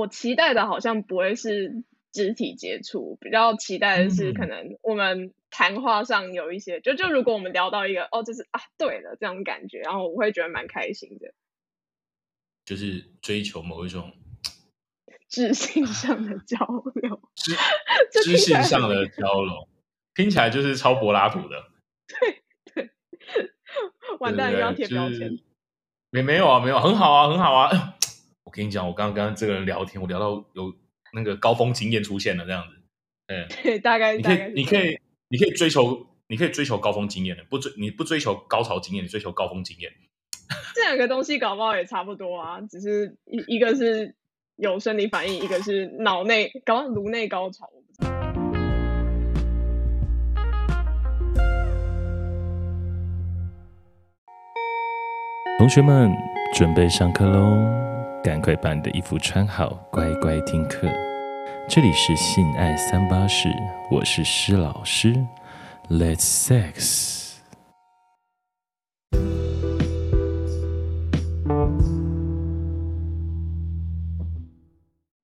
[0.00, 11.34] 我期待的好像不会是肢体接触，比较期待的是可能我们谈话上有一些，嗯、就就如果我们聊到一个哦，就是啊，对了这种感觉，然后我会觉得蛮开心的，
[12.64, 14.12] 就是追求某一种
[15.28, 16.56] 知性上的交
[16.94, 19.68] 流，知知性上的交流，
[20.14, 21.70] 听起来就是超柏拉图的，
[22.08, 22.42] 对
[22.74, 22.90] 对，
[24.18, 25.38] 完蛋又要贴标签，
[26.10, 27.96] 没没有啊，没有，很好啊，很好啊。
[28.50, 30.74] 我跟你讲，我刚刚跟这个人聊天，我聊到有
[31.12, 32.74] 那个高峰经验出现了，这样子，
[33.28, 39.92] 嗯， 对，大概你可以，你可以，你可以追求，你可以追求高峰经验的，不追你不追求高潮经验，你追求高峰经验，
[40.74, 44.16] 这两个东西搞不好也差不多啊，只是一一个是
[44.56, 47.70] 有生理反应，一个是脑内搞颅内高潮。
[55.56, 56.10] 同学们
[56.52, 57.89] 准备上课喽！
[58.22, 60.86] 赶快把你的衣服穿好，乖乖听课。
[61.66, 63.48] 这里是性爱三八室，
[63.90, 65.14] 我是施老师。
[65.88, 67.38] Let's sex。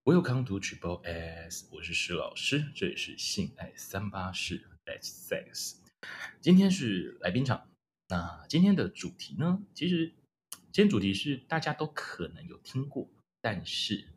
[0.05, 4.65] Welcome to Triple S，我是施老师，这里是性爱三八室。
[4.87, 5.75] Let's sex。
[6.41, 7.69] 今天是来宾场，
[8.09, 9.59] 那今天的主题呢？
[9.75, 10.15] 其实。
[10.77, 13.09] 今天主题是大家都可能有听过，
[13.41, 14.09] 但是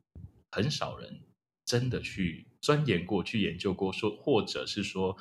[0.52, 1.22] 很少人
[1.64, 5.18] 真的去钻研过、去研究过，说或者是说，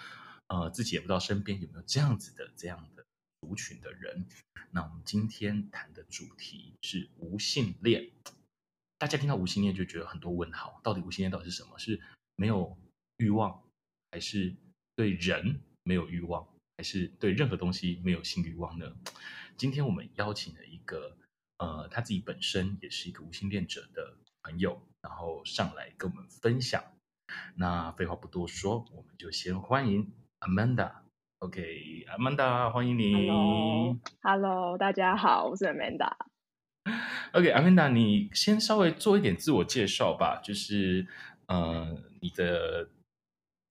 [0.48, 3.06] 呃，自己也不知道身边有没有这样子的这样的
[3.40, 4.26] 族群的人。
[4.72, 8.10] 那我们今天谈的主题是无性恋。
[8.98, 11.78] 大家听到无性恋就觉得很多问号，到底无性恋到底是什么？
[11.78, 12.00] 是
[12.34, 12.76] 没有
[13.18, 13.62] 欲望，
[14.10, 14.56] 还是
[14.96, 18.92] 对人没有欲望，还是对任何东西没有性欲望呢？
[19.56, 21.16] 今天我们邀请了一个。
[21.58, 26.82] 呃，他自己本身也是一个无性恋者的朋友，然后上来跟我们分享。
[27.56, 30.92] 那废话不多说，我们就先欢迎 Amanda。
[31.40, 33.12] OK，Amanda，欢迎你。
[34.22, 36.12] Hello，Hello，大家好，我是 Amanda。
[37.34, 41.06] OK，Amanda，你先稍微做一点自我介绍吧，就是
[41.46, 42.88] 呃，你的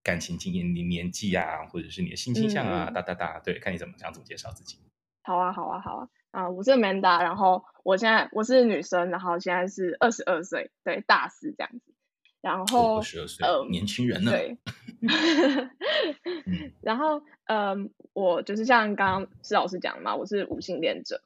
[0.02, 4.78] 感情经验、你年纪啊，或者是你的性倾向啊，哒哒哒，对，看你怎么想怎么介绍自己。
[5.24, 6.08] 好啊，好啊，好啊。
[6.30, 11.92] 啊，我是 Amanda，然后我现在我是女生，然后现在是二十二岁，对，大四这样子。
[12.40, 14.30] 然后二十二岁，呃，年轻人呢？
[14.30, 14.58] 对。
[16.82, 17.76] 然后，嗯、呃，
[18.12, 21.20] 我就是像刚刚施老师讲的嘛，我是无性恋者。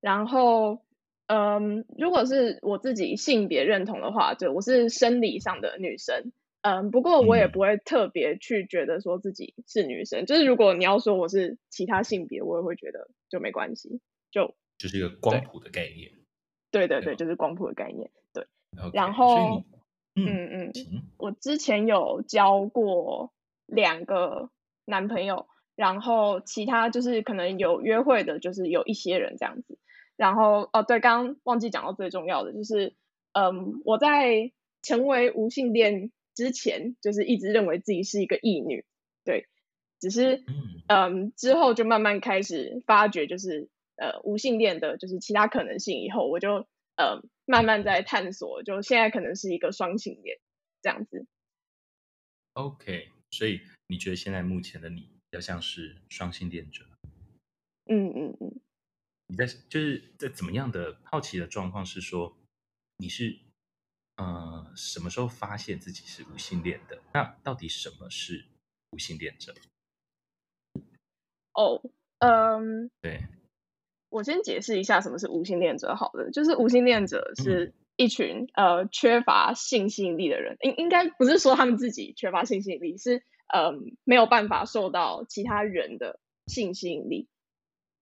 [0.00, 0.82] 然后，
[1.26, 6.32] 嗯、呃，如果是我自己性别认同的话，就我是生理上的女生。
[6.60, 10.22] 嗯、呃，不过我也不会特别去觉得说自己是女生。
[10.22, 14.00] 嗯、就是如果你要说我是其他性别，我也会觉得就没关系。
[14.30, 16.12] 就就是一个光谱的概念，
[16.70, 18.46] 对对对，对就是光谱的概念，对。
[18.76, 19.64] Okay, 然后，
[20.14, 23.32] 嗯嗯，嗯我之前有交过
[23.66, 24.50] 两个
[24.84, 29.78] 男朋友，然后其他就是可能有约会的，就是有一些人这样子。
[30.16, 32.94] 然后哦，对，刚刚忘记讲到最重要的，就是
[33.32, 34.52] 嗯，我在
[34.82, 38.84] 成为无性恋之前，就是一直认为自己是一个异女，
[39.24, 39.48] 对。
[39.98, 40.52] 只是嗯，
[40.88, 43.70] 嗯，之后就慢慢开始发觉，就是。
[43.98, 50.38] 呃，无性恋的就是其他可能性，以后我就呃慢慢在探索，就现在可能是一个双性恋
[50.80, 51.26] 这样子。
[52.52, 56.84] OK，所以你觉得现在目前的你比较像是双性恋者？
[57.86, 58.60] 嗯嗯嗯。
[59.26, 62.38] 你在就是在怎么样的好奇的状况是说
[62.98, 63.38] 你是
[64.16, 67.02] 呃什么时候发现自己是无性恋的？
[67.12, 68.46] 那到底什么是
[68.92, 69.54] 无性恋者？
[71.52, 71.82] 哦，
[72.18, 73.20] 嗯，对。
[74.10, 75.94] 我先解释一下什么是无性恋者。
[75.94, 83.72] 好了，就是无性恋者是一群、嗯、呃缺乏性吸引力的人，应应该不是说他们自己缺乏性吸引力，是呃
[84.04, 87.28] 没有办法受到其他人的性吸引力。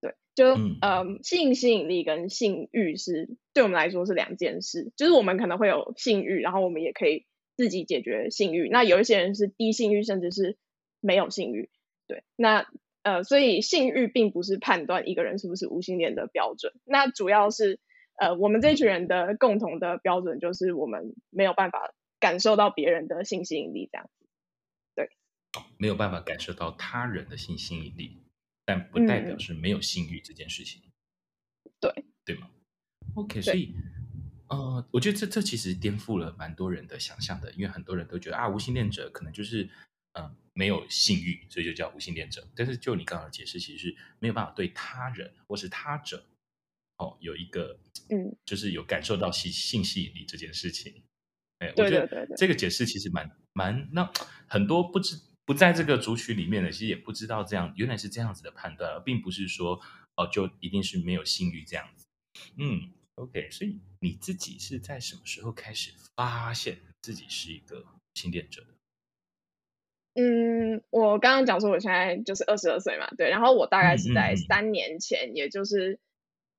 [0.00, 4.92] 对，就、嗯、呃性吸引力跟性欲是对我们来说是两件事。
[4.96, 7.26] 就是我们可能会有性欲，然后我们也可以
[7.56, 8.68] 自己解决性欲。
[8.68, 10.56] 那有一些人是低性欲，甚至是
[11.00, 11.68] 没有性欲。
[12.06, 12.66] 对，那。
[13.06, 16.72] 呃，所以性欲并不是判断一个人是不是无性恋的标准。
[16.84, 17.78] 那主要是，
[18.16, 24.26] 呃，我们这群人的共同的标准就是我们没有办法感受到别人的性吸引力，这样子。
[24.96, 25.08] 对，
[25.78, 28.24] 没有办法感受到他人的性吸引力，
[28.64, 30.82] 但不代表是没有性欲这件事情。
[30.82, 32.50] 嗯、对，对吗
[33.14, 33.72] ？OK，所以，
[34.48, 39.70] 呃，我觉得这这其实颠覆了蛮多人的想象的，因为很多人都觉得啊，无性恋者可能就是。
[40.18, 42.46] 嗯，没有性欲，所以就叫无性恋者。
[42.56, 46.26] 但是就你刚刚的解释，其实是没有办法对他人或是他者，
[46.96, 47.78] 哦，有一个，
[48.08, 51.02] 嗯，就是有感受到性性吸引力这件事情。
[51.58, 54.10] 哎，我觉得这个解释其实蛮蛮那
[54.46, 59.80] 很多不知不在这个族群里面的，其实也不知道这样原来是这样子的判断，而并不是说
[60.16, 62.06] 哦就一定是没有性欲这样子。
[62.56, 67.84] 嗯，OK，所以你自己是在什么时候开始发现自己是一个
[68.14, 68.75] 性恋者的？
[70.18, 75.98] 嗯，我刚刚讲说我现在就是二十二岁嘛，对，然后我大概是在三年前，嗯嗯、也就是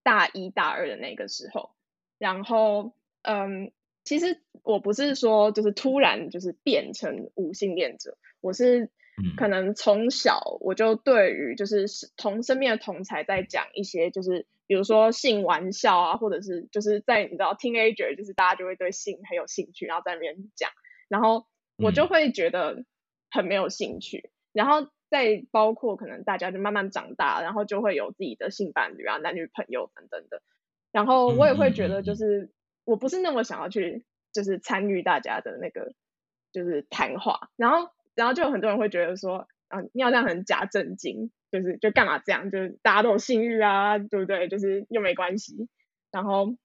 [0.04, 1.71] 大一大二的那个时候，
[2.19, 2.94] 然后
[3.24, 3.71] 嗯，
[4.04, 8.92] 其实我不是说就是突然就是变成无性恋者，我是
[9.36, 20.69] 可能从小我就对于就是同身边的同才在讲一些就是比如说性玩笑啊，或者是就是在你知道 teenager 就是大家就会对性很有兴趣，然后在那边讲，
[21.07, 22.86] 然后我就会觉得。
[23.29, 30.41] 很没有兴趣，然后再包括可能大家就慢慢长大，然后就会有自己的性伴侣啊、男女朋友等等的，
[30.91, 32.51] 然后我也会觉得就是
[32.83, 35.94] 我不是那么想要去就是参与大家的那个
[36.51, 44.47] 就是谈话，然后然后就有很多人会觉得说啊，你好像很假正经，就是就干嘛这样，就是大家都有性欲啊，对不对？
[44.50, 45.69] 就是又没关系，
[46.12, 46.56] 然后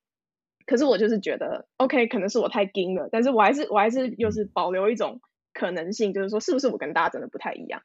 [0.67, 5.21] 可是我就是觉得 OK，可能是我太硬了，但是我还是我还是又是保留一种。
[5.53, 7.83] 可能性就是说，是不是我跟大家真的不太一样？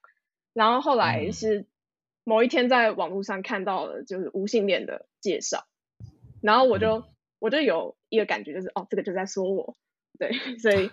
[0.54, 1.68] 然后后来是
[2.24, 5.68] 某一天在网络上看到了就是无性恋的介绍，
[6.42, 7.06] 然后我就
[7.40, 9.78] 我就有一个感觉，就是哦，这个就在说我，
[10.18, 10.90] 对， 所以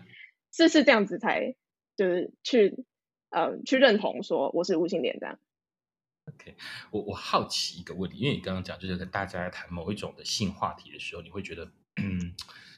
[0.53, 1.57] 是是这样子才
[1.97, 2.85] 就是去
[3.31, 5.39] 呃去认同说我是无性恋这样。
[6.27, 6.57] OK，
[6.91, 12.35] 我我好奇一个问题，因为你刚刚讲就是跟大家在谈某一种的性话题的时候，你会觉得嗯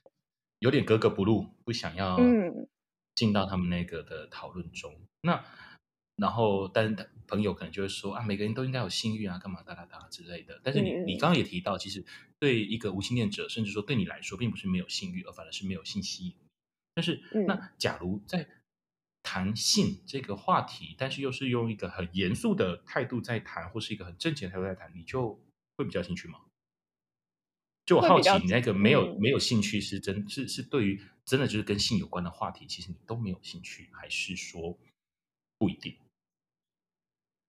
[0.60, 2.68] 有点格格不入，不想要嗯。
[3.16, 5.44] 进到他们那个的讨论中，那
[6.14, 10.58] 然后，但是朋友可能就会说啊，每个人都应该有性欲啊，干嘛哒哒哒之类的。
[10.62, 12.02] 但是你你刚刚也提到，其实
[12.38, 16.34] 对一个无性恋者，甚至说对你来说，并不是没有性欲，而反而是没有性吸引。
[16.94, 18.48] 但是，那假如在
[19.22, 25.38] 谈性这个话题，但是又是用一个很严肃的态度在谈，或是一个很正经的态度在谈，你就
[25.76, 26.40] 会比较兴趣吗？
[27.86, 34.76] 就我好奇，你那个没有没有兴趣是真，是是对于真的就是跟性有关的话题，其实你都没有兴趣，还是说
[35.56, 35.96] 不一定？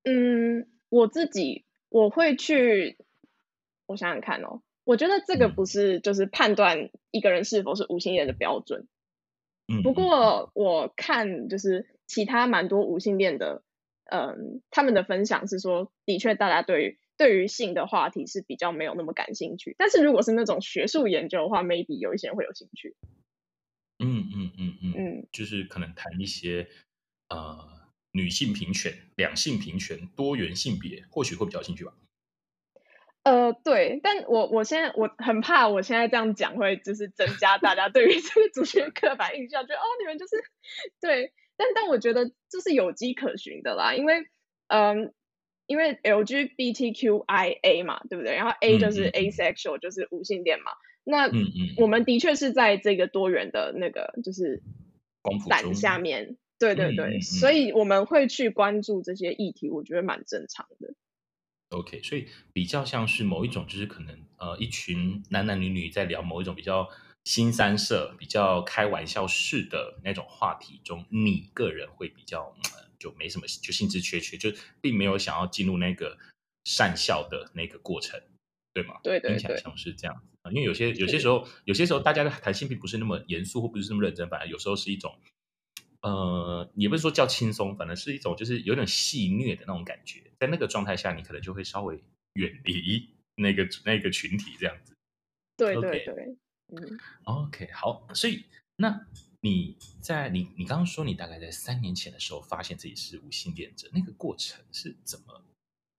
[0.03, 2.97] 嗯，我自己我会去，
[3.87, 8.87] 我想想看哦，我觉得这个不是就是判断一个人是否是无性恋的标准。
[9.67, 13.63] 嗯，不过我看就是其他蛮多无性恋的，
[14.05, 16.99] 嗯，他们的分享是说，的确大家对于。
[17.17, 22.95] 对于性的话题是比较没有那么感兴趣，但是如果是那种学术研究的话，maybe 有一些人会有兴趣。
[23.97, 26.67] 嗯嗯嗯嗯嗯，就是可能谈一些
[27.29, 27.57] 呃
[28.11, 31.93] 女性平权、两性平权、多元性别，或许会比较有兴趣吧。
[33.23, 40.35] 呃，对，但我我现在我很怕，我现在这样讲会就是增加大家对于这个族群刻板印象，觉得哦你们就是
[41.01, 44.27] 对，但但我觉得这是有迹可循的啦，因为
[44.67, 45.13] 嗯。
[45.67, 48.33] 因为 LGBTQIA 嘛，对不对？
[48.35, 50.71] 然后 A 就是 asexual，、嗯、就是无性恋嘛。
[51.03, 51.29] 那
[51.77, 54.61] 我们的确是在这个多元的那个就是
[55.47, 60.93] 伞下面，对对对、所以我们会去关注这些议题，我觉得蛮正常的。
[61.69, 66.87] OK，所以比较像是某一种，就是可能呃，一群男男女女在聊某一种比较
[67.25, 72.55] 新三色、比较开玩笑式的那种话题中，你个人会比较。
[72.99, 74.51] 就没什么，就兴致缺缺，就
[74.81, 76.17] 并没有想要进入那个
[76.65, 78.19] 善笑的那个过程，
[78.73, 78.99] 对吗？
[79.03, 80.51] 对对对，听起来像是这样啊。
[80.51, 85.17] 因为有些有些时候，有些时候大家的谈性并不是那么严肃，或不是那么认真，反而有时候是一种，
[86.01, 90.23] 呃，也不是说叫轻松，反正是一种就是有点戏谑的那种感觉。
[90.39, 91.99] 在那个状态下，你可能就会稍微
[92.33, 94.93] 远离那个那个群体这样子。
[95.57, 96.37] 对对对，okay.
[96.69, 98.43] 嗯，OK，好，所以
[98.75, 99.07] 那。
[99.41, 105.43] 你在你你刚刚说你大概在三年前的时候发现自己是无性恋者，那个过程是怎么？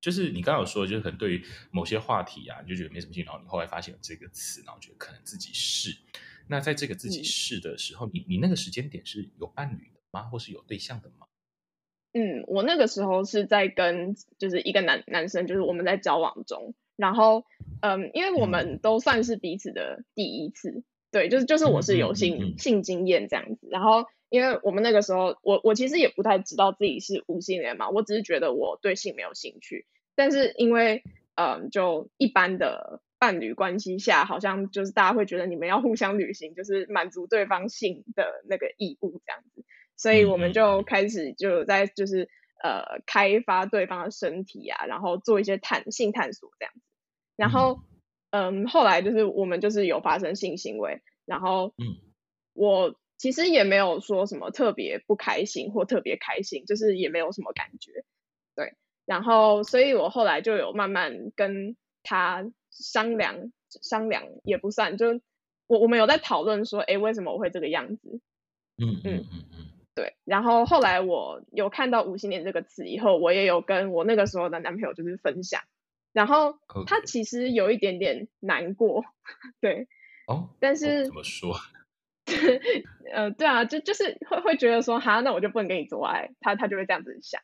[0.00, 5.96] 就是你刚刚有说，就是可能对于某些话题啊，你就觉得没什么兴趣，然后你后来发现有这个词，然后觉得可能自己是。
[6.46, 10.22] 那在这个自己是的时候，嗯、你你那个时间点是有伴侣的吗？
[10.22, 11.26] 或是有对象的吗？
[12.12, 17.44] 嗯，我那个时候是在跟就是一个男男生，就是我们在交往中，然后
[17.82, 20.84] 嗯，因为我们都算是彼此的第一次。
[21.08, 31.02] 嗯对，就是就是我是有性、性经验这样子，然后因为我们那个时候，我我其实也不太知道自己是无性恋嘛，我只是觉得我对性没有兴趣，但是因为
[31.34, 39.64] 嗯，就一般的伴侣关系下，好像就是大家会觉得你们要互相履行，就是满足对方性的那个义务这样子，
[39.96, 42.28] 所以我们就开始就在就是
[42.62, 46.80] 呃开发对方的身体啊，然后做一些探性探索这样子，
[47.36, 47.80] 然后。
[48.30, 51.96] 嗯，后来就是我们就是有发生性行为，然后，嗯，
[52.52, 58.04] 我其实也没有说什么特别不开心或特别开心，就是也没有什么感觉。
[58.54, 58.74] 对，
[59.06, 63.50] 然后所以我后来就有慢慢跟他商量，
[63.82, 65.20] 商量也不算，就
[65.66, 68.20] 我我们有在讨论说，哎，为什么我会这个样子？
[68.76, 70.14] 嗯嗯嗯嗯，对。
[70.24, 75.62] 然后后来我有看到“无性恋”这个词以后，我也有跟我那个时候的男朋友就是分享。
[76.12, 79.04] 然后他其实有一点点难过，
[79.60, 79.86] 对，
[80.26, 81.54] 哦，但是怎么说？
[83.12, 87.40] 呃，对啊，就就是会会觉得说，哈，那我就不能跟你做爱，他他就会这样子想，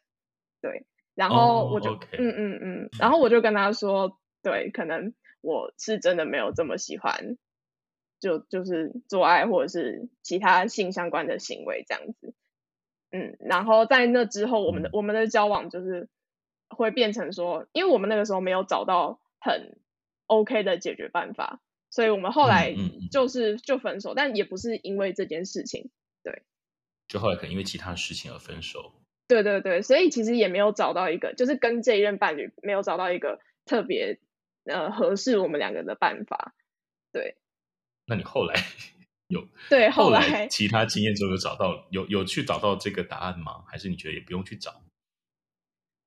[0.60, 2.02] 对，然后我就，oh.
[2.18, 7.38] 嗯嗯嗯，然后我就跟他说，对，可能我是真的没有这么喜欢，
[8.20, 12.34] 就就是做爱或者是其他性相关的行为这样子，
[13.10, 16.08] 嗯，然后在那之后，我们的我们的交往就是。
[16.68, 19.78] 会变成说，因为我们那个时候没有找到很
[20.26, 22.74] OK 的解决办法，所以我们后来
[23.10, 25.90] 就是就分手，但也不是因为这件事情，
[26.22, 26.42] 对，
[27.08, 28.92] 就后来可能因为其他事情而分手。
[29.26, 34.18] 对对对，所以其实也没有找到一个，就是跟这一任伴侣没有找到一个特别
[34.64, 36.54] 呃合适我们两个的办法。
[37.10, 37.36] 对，
[38.06, 38.54] 那你后来
[39.28, 43.64] 有对后来，后来其他经验之后有找到有有去找到这个答案吗？
[43.66, 44.82] 还是你觉得也不用去找？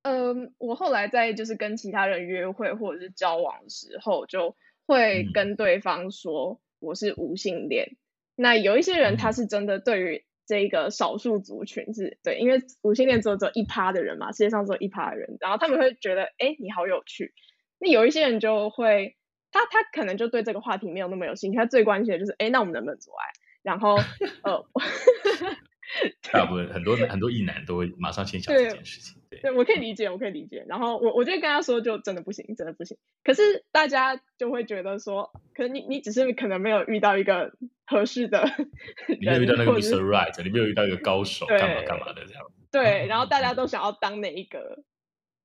[0.04, 7.88] 嗯，我后来在就是跟其他人约会或者是交往的时候，就会跟对方说我是无性恋。
[7.92, 7.98] 嗯、
[8.36, 17.34] 那有一些人他是真的对于这个少数族群是对，因为无性恋只有只有一趴的人嘛，世界上只有一趴的人，然后他们会觉得哎，你好有趣。
[17.80, 19.18] 那有一些人就会，
[19.52, 23.26] 他他可能就对这个话题没有那么有兴趣，他最关心的就是哎，那我们能不能做爱？
[23.62, 23.98] 然后
[24.44, 24.66] 呃。
[26.32, 30.66] 大部分很多很多异男都会马上先想这件事情，对，我可以理解，我可以理解。
[30.68, 32.98] 然后我我就跟他说，就真的不行，真的不行。
[33.24, 37.54] 可是大家就会觉得说，可能你你只是可能没有遇到一个
[37.86, 38.44] 合适的，
[39.08, 40.02] 你没有遇到那个 Mr.
[40.02, 42.44] Right，你没有遇到一个高手，干嘛干嘛的这样。
[42.70, 44.84] 对，然后大家都想要当哪一个，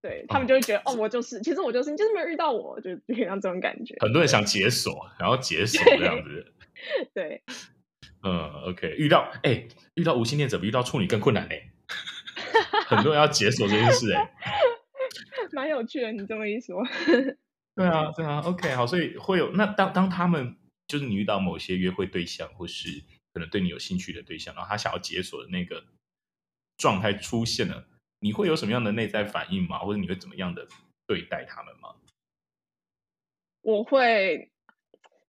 [0.03, 3.95] 对他们就会觉得哦，我就是，其实我就是，你就是没有遇到我，就就像这种感觉。
[4.01, 6.53] 很多人想解锁，然后解锁这样子，
[7.15, 7.43] 对。
[8.23, 11.73] 嗯，OK，遇到哎，遇到无性恋者比遇到处女更困难哎，
[12.87, 14.33] 很多人要解锁这件事哎，
[15.53, 16.83] 蛮有趣的，你这么一说，
[17.75, 20.57] 对啊，对啊，OK，好，所以会有那当当他们
[20.87, 25.85] 就是你遇到某些约会对象，或是可能对你有兴趣的对象，然后他想要解锁的那个
[26.77, 27.89] 状态出现了，
[28.21, 29.79] 你会有什么样的内在反应吗？
[29.81, 30.69] 或者你会怎么样的
[31.07, 31.97] 对待他们吗？
[33.63, 34.51] 我会，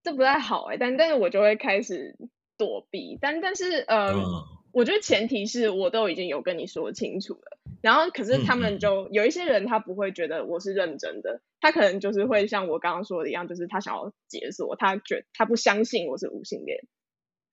[0.04, 2.16] 这不太好哎，但但是我就会开始。
[2.58, 4.24] 躲避，但但是呃，嗯、
[4.72, 8.80] 我觉得前提是我都已经有跟你说清楚了，然后可是他们。
[8.80, 16.80] 就、嗯、有一些人他不会觉得我是认真的，他可能就是会像我刚刚说的一样，就是他想要解锁，他觉他不相信我是无性恋，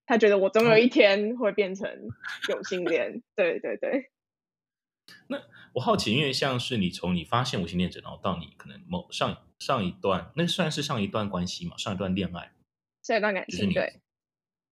[0.06, 1.88] 他觉得我总有一天会变成
[2.48, 4.10] 有性恋，嗯、对对对。
[5.28, 5.42] 那
[5.74, 12.52] 我好奇，因为像是你从你发现无性恋者，然后到你可能某上上一段，那算是上一段关系嘛，上一段恋爱，
[13.02, 14.00] 上一段感情，对。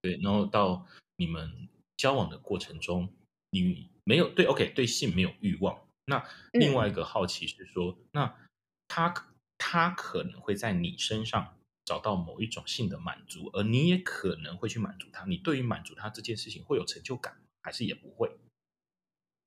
[0.00, 0.86] 对，然后到
[1.16, 3.12] 你们交往的过程中，
[3.50, 5.84] 你没有对，OK，对性没有欲望。
[6.06, 8.48] 那另外一个好奇是说，嗯、那
[8.86, 9.12] 他
[9.58, 15.24] 他可能会在你身上找到某一种性的满足，而你也可能会去满足他。
[15.24, 18.38] 你对于满足他这件事情会有成就感，还是也不会？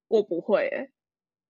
[0.10, 0.90] 我不会，哎，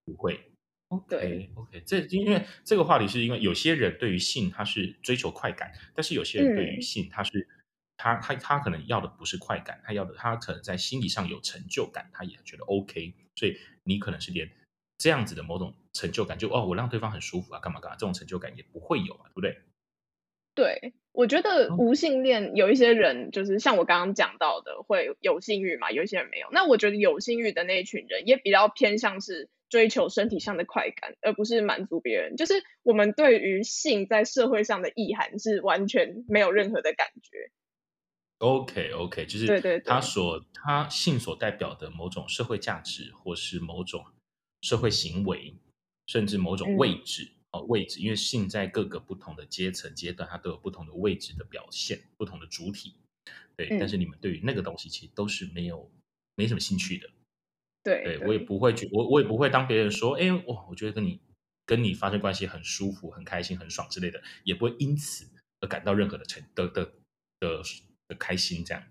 [0.05, 0.51] 不会。
[0.89, 7.47] OK，OK，这因为这个话题是因为有些人对于性他是追求快感，但是有些人对于性他是。
[8.01, 14.49] 嗯他他他可能要的不是快感，他要的他可能在心理上有成就感，他也觉得 OK，所以你可能是连
[14.97, 19.57] 这样子的某种成就感，就哦，我让对方很舒服啊，干嘛干嘛，这种成就感也不会有啊，对不对？
[20.53, 26.47] 对，我觉得无性恋有一些人就是像我刚刚讲到的，会有性欲嘛，有一些人没有。
[26.51, 32.35] 那我觉得有性欲的那一群人也比较偏向是追求身体上的快感，而不是满足别人。
[32.35, 37.51] 就是我们对于性在社会上的意涵是完全没有任何的感觉。
[38.41, 44.03] Okay, 就是他所他性所代表的某种社会价值，或是某种
[44.63, 45.53] 社会行为，
[46.07, 52.95] 甚至某种位置哦、位置，因为性在各个不同的阶层阶段，它都有不同的位置的表现，不同的主体。
[53.55, 55.91] 对，嗯、但是你们对于那个东西其实都是没有
[56.33, 57.07] 没什么兴趣的。
[57.83, 61.21] 对，对，对我也不会去，我我也不会当别人说，哎，哇，我觉得跟你
[61.67, 65.29] 跟你发生关系很舒服、很开心、很爽之类的，也不会因此
[65.59, 66.91] 而感到任何的成的的
[67.39, 67.61] 的。
[68.15, 68.83] 开心这样，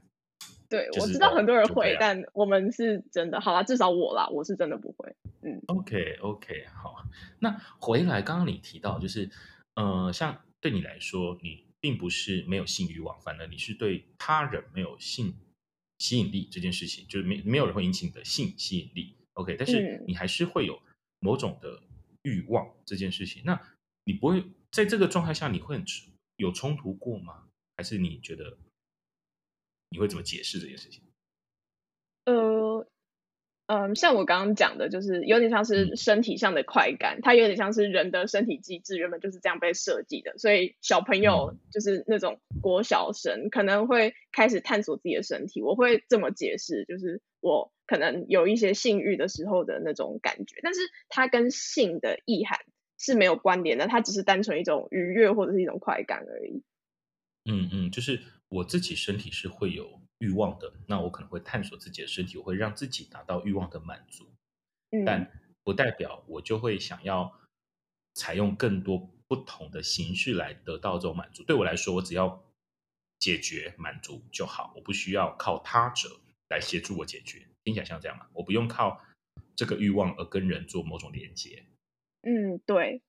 [0.68, 5.14] 对，我知道很多人会，但我们是真的好啦，至少我啦，我是真的不会。
[5.42, 7.04] 嗯，OK OK，好。
[7.40, 9.28] 那回来，刚刚你提到就是，
[9.74, 15.34] 呃，像对你来说，你并不是没有性欲望，反而你是对他人没有性
[15.98, 20.80] 吸引力这件事情，就是没没有人会引起你的性吸引力，OK，但是你还是会有
[21.18, 21.82] 某种的
[22.22, 23.42] 欲望这件事情。
[23.42, 23.60] 嗯、那
[24.04, 25.84] 你不会在这个状态下，你会很
[26.36, 27.44] 有冲突过吗？
[27.76, 28.56] 还是你觉得
[29.90, 31.02] 你会怎么解释这件事情？
[32.25, 32.87] 呃。
[33.73, 45.62] 嗯，像我刚刚讲的，就是有点像是身体上的快感，嗯、它有点像是人的身体机制原本就是这样被设计的，所以小朋友就是那种国小生可能会开始探索自己的身体。
[45.62, 52.59] 我会这么解释，就是我可能有一些性欲的时候的那种感觉，但是它跟性的意涵
[52.99, 56.64] 是没有关联的，它只是单纯一种愉悦或者是一种快感而已。
[57.49, 58.18] 嗯嗯，就是
[58.50, 59.99] 我自己身体是会有。
[60.21, 64.30] 欲望的，那我可能会探索自己的身体，我会让自己达到欲望的满足，
[64.90, 67.40] 嗯，但不代表我就会想要
[68.12, 71.42] 采用更多不同的形式来得到这种满足。
[71.45, 72.45] 对我来说，我只要
[73.19, 76.11] 解决满足就好，我不需要靠他者
[76.50, 77.49] 来协助我解决。
[77.64, 78.28] 听起来像这样吗？
[78.35, 79.02] 我不用靠
[79.57, 81.64] 这个欲望而跟人做某种连接。
[82.21, 83.00] 嗯，对。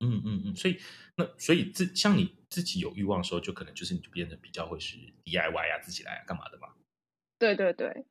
[0.00, 0.78] 嗯嗯嗯，所以
[1.16, 6.68] 那所以自像你自己有欲望的时候，就可能就是你就变得比较会是 DIY 啊，自己来啊，干嘛的嘛？
[7.38, 8.06] 对对对。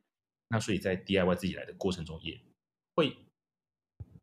[0.49, 2.39] 那所以在 DIY 自己来的过程中，也
[2.95, 3.15] 会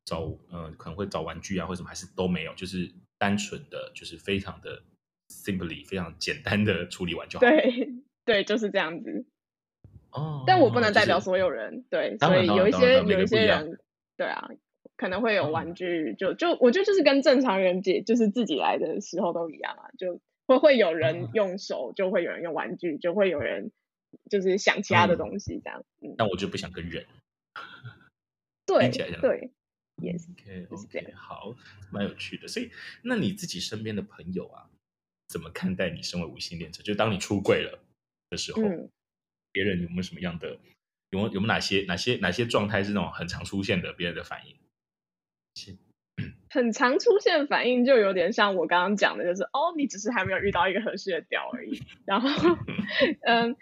[0.04, 4.83] 找呃可能会找玩具啊，或者什么，还是都没有，就是单纯的就是非常的
[5.28, 7.47] simply 非常简单的处理完就好。
[7.47, 7.88] 对
[8.25, 9.26] 对，就是这样子。
[10.11, 10.44] 哦。
[10.47, 13.78] 但我不能代表所有人，就是、对，所以有一些有一些人，
[14.16, 14.49] 对啊。
[14.96, 23.72] 可能会有玩具，嗯、就就我觉得就是跟正常人解，就是自己来的时候都一样啊，就会会有人用手，就会有人用玩具，就会有人
[24.30, 25.84] 就是想其他的东西这样。
[26.00, 27.04] 嗯，但我就不想跟人。
[28.66, 29.50] 对对
[30.00, 30.26] ，Yes。
[30.30, 31.54] OK OK，好，
[31.90, 32.48] 蛮有趣的。
[32.48, 32.70] 所以，
[33.02, 34.70] 那你自己身边的朋友啊，
[35.28, 36.82] 怎么看待你身为无性恋者？
[36.82, 37.84] 就当你出柜了
[38.30, 38.88] 的时候，嗯、
[39.52, 40.58] 别人有没有什么样的，
[41.10, 44.57] 有有有没有哪些哪些哪些状态是那种很常出现的别人的反应？
[46.49, 51.83] 很常出现反应，就有点像我刚刚讲的，就是哦，你只是还没有遇到一个合适的屌而已。
[52.07, 52.29] 然后，
[53.27, 53.57] 嗯，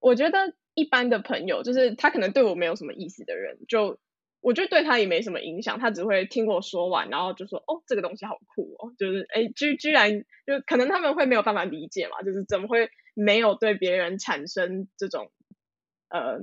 [0.00, 4.00] 我觉得一般的朋友，就是他可能对我没有什么意思的人，就
[4.40, 15.30] 我觉得对他也没什么影响，他只会听我说完，然后就说哦，这个东西好酷哦，就是哎，居居然就可能他们会没有办法理解嘛，就是怎么会没有对别人产生这种
[16.08, 16.38] 呃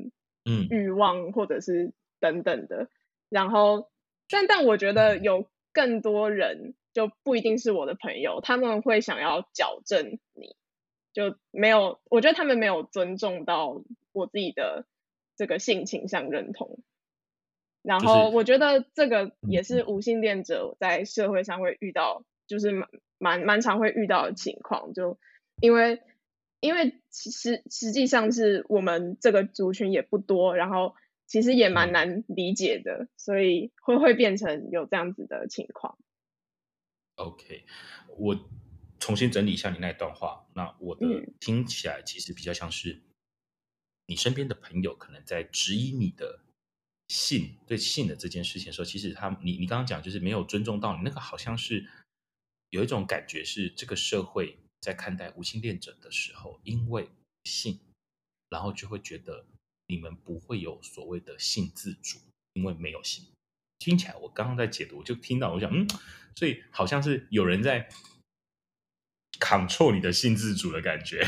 [0.46, 1.91] 嗯欲望或者是
[2.22, 2.88] 等等的，
[3.28, 3.91] 然后。
[4.34, 10.56] 但但我觉得有更多人就不一定是我的朋友，他们会想要矫正你，
[11.13, 14.88] 就没有，我觉得他们没有尊重到我自己的
[15.38, 16.80] 这个性倾向认同。
[17.84, 25.19] 然后我觉得这个也是无性恋者在社会上会遇到，就是蛮蛮蛮常会遇到的情况，就
[25.62, 26.02] 因为
[26.60, 30.96] 因为其实实际上是我们这个族群也不多，然后。
[31.34, 35.98] 其实也蛮难理解的，嗯、所以会会变成有这样子的情况。
[37.15, 37.65] OK，
[38.19, 38.39] 我
[39.00, 40.46] 重新整理一下你那段话。
[40.54, 41.08] 那我的
[41.39, 43.02] 听起来其实比较像是
[44.06, 46.41] 你身边的朋友可能在质疑你的
[47.08, 51.89] 性对性的这件事情的时候，其实他你你刚刚讲就是没有尊重到你，那个好像是
[52.69, 57.10] 有一种感觉是这个社会在看待无性恋者的时候，因为
[57.46, 57.80] 性，
[58.50, 59.48] 然后就会觉得。
[59.88, 62.17] 你们不会有所谓的性自主，
[62.54, 63.26] 因为没有性。
[63.80, 65.86] 听起来，我刚刚在解读，就听到，我想，嗯，
[66.36, 67.89] 所以好像是有人在
[69.39, 71.22] control 你的性自主的感觉。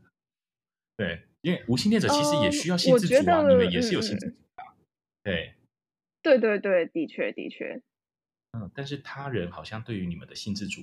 [0.96, 4.64] 对，因为无性恋者其实也需要性自主啊，你们也是有性自主的。
[5.22, 5.54] 对，
[6.22, 7.82] 对对对，的确的确。
[8.52, 10.82] 嗯，但是他人好像对于你们的性自主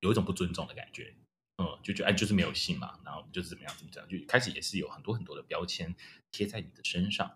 [0.00, 1.12] 有一种不尊重的感觉。
[1.58, 5.94] 嗯，就觉得哎，就是没有性嘛，然后就是怎么样怎么样，就开始也是有很多很多的标签
[6.32, 7.30] 贴在你的身上。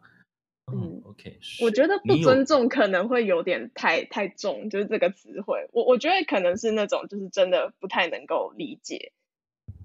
[0.71, 9.13] 嗯，OK，我觉得不尊重可能会有点太太重，就是这个词汇，我我觉得可能是那种就是真的不太能够理解。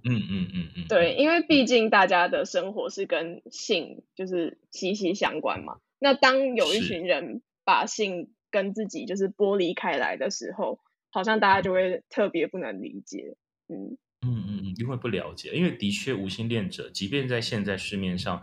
[0.03, 5.77] 嗯嗯嗯嗯，对，因为毕竟大家的生活是跟性就是息息相关嘛。
[5.99, 13.37] 那当有一群人把性跟自己就是剥离开来的时候，好像大家就会特别不能理解。
[13.69, 13.97] 嗯。
[14.23, 18.41] 嗯嗯嗯，因为不了解，因为的确无性恋者，即便在现在市面上，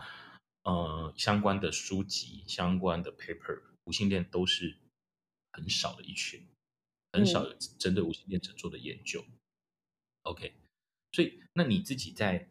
[0.64, 4.76] 呃，相关的书籍、相关的 paper，无性恋都是
[5.52, 6.46] 很少的一群，
[7.12, 9.24] 很少有针对无性恋者做的研究。
[9.26, 9.32] 嗯、
[10.24, 10.52] OK，
[11.12, 12.48] 所以那你自己在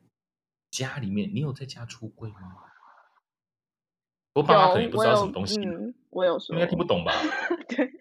[0.71, 2.39] 家里面，你有在家出柜吗？
[4.33, 7.11] 我爸妈可能不知道什么东西，嗯、我有说，应该听不懂吧？
[7.67, 7.91] 对，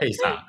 [0.00, 0.46] 为啥？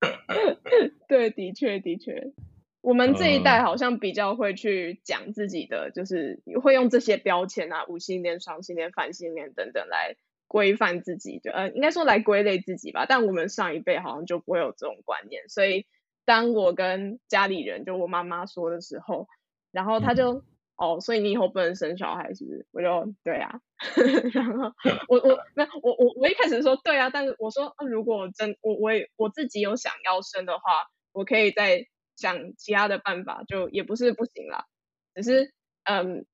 [1.08, 2.32] 对，的确，的确。
[2.80, 10.14] 我们这一代好像比较会去讲自己的，就是会用这些标签啊，无性恋、双性恋、泛性恋等等来
[10.46, 13.04] 规范自己，就呃，应该说来归类自己吧。
[13.06, 15.86] 但我们上一辈好像就不会有这种观念，所以
[16.24, 19.26] 当我跟家里人，就我妈妈说的时候，
[19.72, 20.42] 然后他就、嗯、
[20.76, 22.66] 哦，所以你以后不能生小孩，是不是？
[22.70, 23.60] 我就对啊，
[24.32, 24.72] 然后
[25.08, 31.88] 我我那我我我一开始说对啊，但是我说，呃、如果真我我也我自己有想要生的话，我可以在。
[32.18, 34.66] 想其他的办法，就也不是不行啦，
[35.14, 35.54] 只是
[35.84, 36.26] 嗯，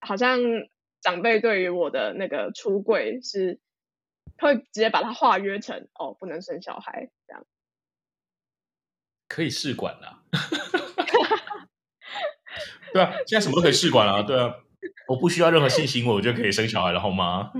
[0.00, 0.38] 好像
[1.02, 3.60] 长辈对于我的那个出柜是
[4.38, 7.44] 会直接把它化约成哦，不能生小孩这样，
[9.28, 10.22] 可以试管啦，
[12.94, 14.54] 对啊，现在什么都可以试管了，对啊，
[15.06, 17.52] 我不需要任何性行为，我就可以生小孩了，好吗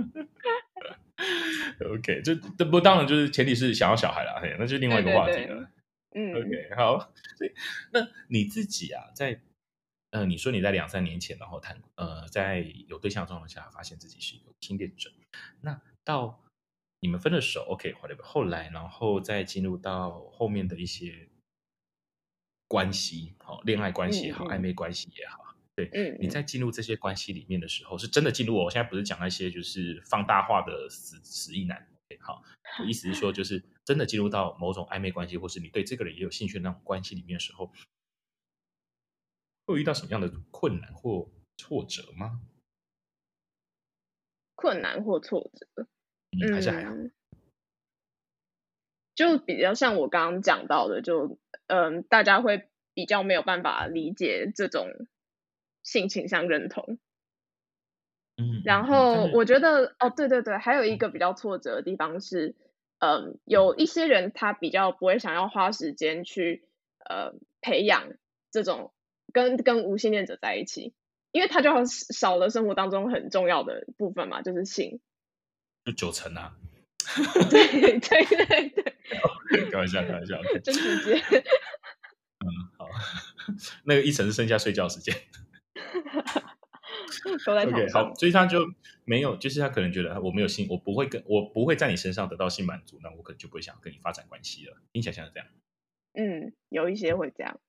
[1.94, 5.36] ？OK，这这不当然就是前提是想要小孩了，嘿，那就另外一个话题了。
[5.36, 5.66] 对对对
[6.12, 7.52] 嗯，OK，好，所以
[7.92, 9.40] 那你自己啊，在
[10.10, 15.12] 呃，你说你在两三年前，然后谈呃，在有对象的状况下，发现自己是一个无性恋者，
[15.60, 16.42] 那到
[16.98, 21.28] 你们分了手，OK，whatever，后来，然后再进入到后面的一些
[22.66, 31.86] 关系，好，恋爱关系也好，暧昧关系也好，对，嗯，你在进入这些关系里面的时候，是真的进入，我现在不是讲那些就是放大化的死死意男
[32.18, 32.42] 好，
[32.80, 33.62] 我意思是说就是。
[33.82, 37.72] 真的进入到某种暧昧关系，或是你对这个人也有兴趣的那种关系里面的时候，
[39.66, 42.40] 会遇到什么样的困难或挫折吗？
[44.54, 45.88] 困难或挫折，
[46.30, 46.94] 嗯，还是还好。
[49.16, 54.86] 就比较像我刚刚讲到的，就嗯，大家会比较没有办法理解这种
[55.82, 57.00] 性倾向认同。
[58.40, 62.56] 嗯，然后我觉得，哦，对对对，还有一个比较挫折的地方是。
[63.02, 66.68] 嗯，有一些人他比较不会想要花时间去
[67.08, 68.12] 呃培养
[68.50, 68.92] 这种
[69.32, 70.92] 跟跟无性恋者在一起，
[71.32, 75.00] 因为他就少了生活当中很重要的部分嘛，就是性。
[75.86, 76.52] 就九成啊。
[77.48, 79.70] 对对对对。
[79.70, 80.36] 开玩笑，开玩笑。
[80.62, 81.16] 真直接。
[81.24, 82.86] 嗯，好。
[83.84, 85.16] 那个一层是剩下睡觉时间。
[87.44, 88.04] 都在床上。
[88.04, 88.58] Okay, 好，所以他就
[89.04, 94.76] 没有，就是他可能觉得我没有性，我不会跟我不会在你身上得到性满足，那我可能就不会想跟你发展关系了。
[94.92, 95.48] 听起来像是这样。
[96.12, 97.60] 嗯，有一些会这样。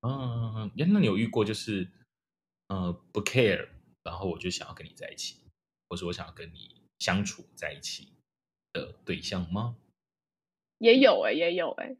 [0.00, 1.88] 嗯，那你有遇过就是
[2.68, 3.68] 呃不 care，
[4.02, 5.40] 然后我就想要跟你在一起，
[5.88, 8.12] 或是我想要跟你相处在一起
[8.72, 9.76] 的对象吗？
[10.78, 11.96] 也有哎、欸，也有哎、欸。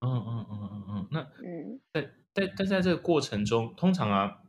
[0.00, 2.02] 嗯嗯嗯嗯嗯，那嗯，在
[2.34, 4.42] 在但在这个过程中，通常啊。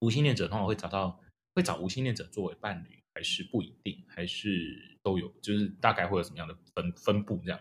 [0.00, 1.20] 无性恋者通常会找到
[1.54, 7.60] 会找无性恋者作为伴侣，还是不一定，还是都有，就是大概会有什么样的分分布这样？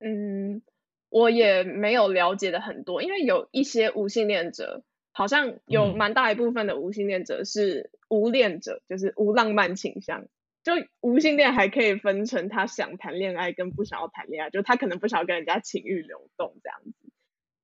[0.00, 0.62] 嗯，
[1.10, 10.26] 我也没有了解的很多，因为有一些无性恋者，好像有蛮大一部分的无性恋者是无恋者，嗯、就是无浪漫倾向。
[10.62, 17.12] 就无性恋还可以分成他想谈恋爱跟不想要谈恋爱，就他可能不想要跟人家情欲流动这样子。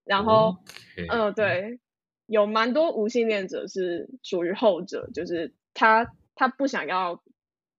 [0.05, 0.59] 然后，
[1.09, 1.81] 嗯对。
[2.31, 7.25] 有蛮多无性恋者是属于后者，就是他他不想要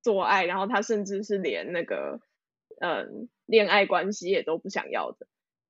[0.02, 2.20] 做爱，然后他甚至是连那个
[2.82, 5.26] 嗯恋爱关系也都不想要的。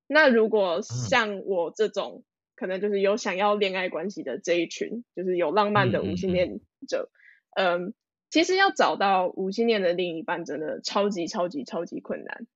[0.08, 2.24] 那如果像我这种，
[2.56, 7.08] 可能就是有想要恋爱关系的这一群，就是有浪漫的无性恋者，
[7.52, 7.94] 嗯，嗯，
[8.30, 12.48] 其实要找到无性恋的另一半真的超级超级超级困难。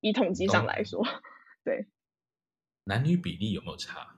[0.00, 1.02] 以统计上来说，
[1.64, 1.86] 对，
[2.84, 4.15] 男女比例有没有差？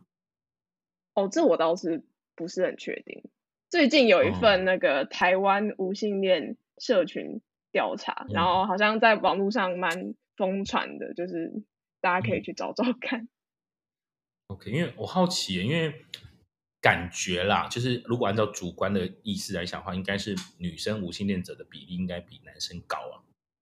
[1.18, 2.04] 哦，这我倒是
[2.36, 3.24] 不是很确定。
[3.68, 7.40] 最近有一份那个台湾无性恋社群
[7.72, 11.52] 调查，嗯、然后好像在网络上蛮疯传的，就是
[12.00, 13.22] 大家可以去找找看。
[13.22, 13.28] 嗯、
[14.48, 15.92] OK，因为我好奇，因为
[16.80, 23.20] 感觉啦，就是如果按照主观的意思来想的话，应该是女生无性恋者的比例应该比男生高啊，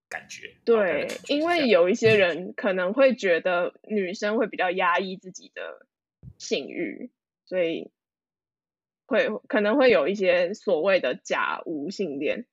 [0.08, 0.54] 感觉。
[0.64, 5.86] 对，因为有一些人可能会觉得女生会比较压抑自己的
[6.38, 7.10] 性欲。
[7.46, 7.90] 所以
[9.06, 12.44] 会可能会有一些所谓的假无性恋，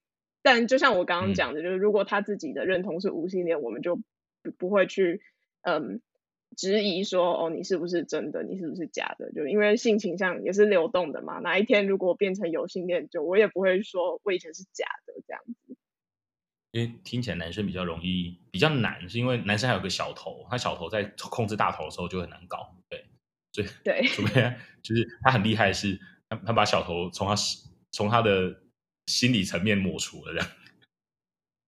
[0.41, 5.21] 但就像我刚刚讲的，就是如果他自己的认同是无性恋，嗯、我们就不不会去
[5.61, 5.99] 嗯
[6.55, 11.39] 质疑说哦，你是不是真的，你是不是假的，就因为性倾向也是流动的嘛。
[11.39, 15.75] 哪一天如果变成有性恋，就我也不会说我以前是假的这样子。
[16.71, 23.05] 因为听起来男生比较容易比较难，是因为男生还有个小头，他小头在控制大头的时候就很难搞，对。
[23.53, 27.35] 对，对，除非就是他很厉害，是他他把小头从他
[27.91, 28.61] 从他的
[29.05, 30.47] 心理层面抹除了这样。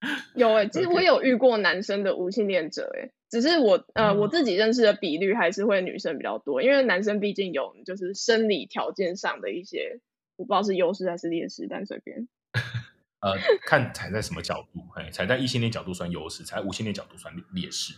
[0.36, 10.00] 有哎、欸，其实我有遇过男生的无性恋者哎、欸，只是我呃、嗯、我自己认识的比率还是会女生比较多，因为男生毕竟有就是生理条件上的一些，
[10.36, 12.28] 我不知道是优势还是劣势，但随便。
[13.22, 13.34] 呃，
[13.66, 17.96] 看踩在什么角度，哎，踩在异性恋角度算优势，踩在无性恋角度算劣势。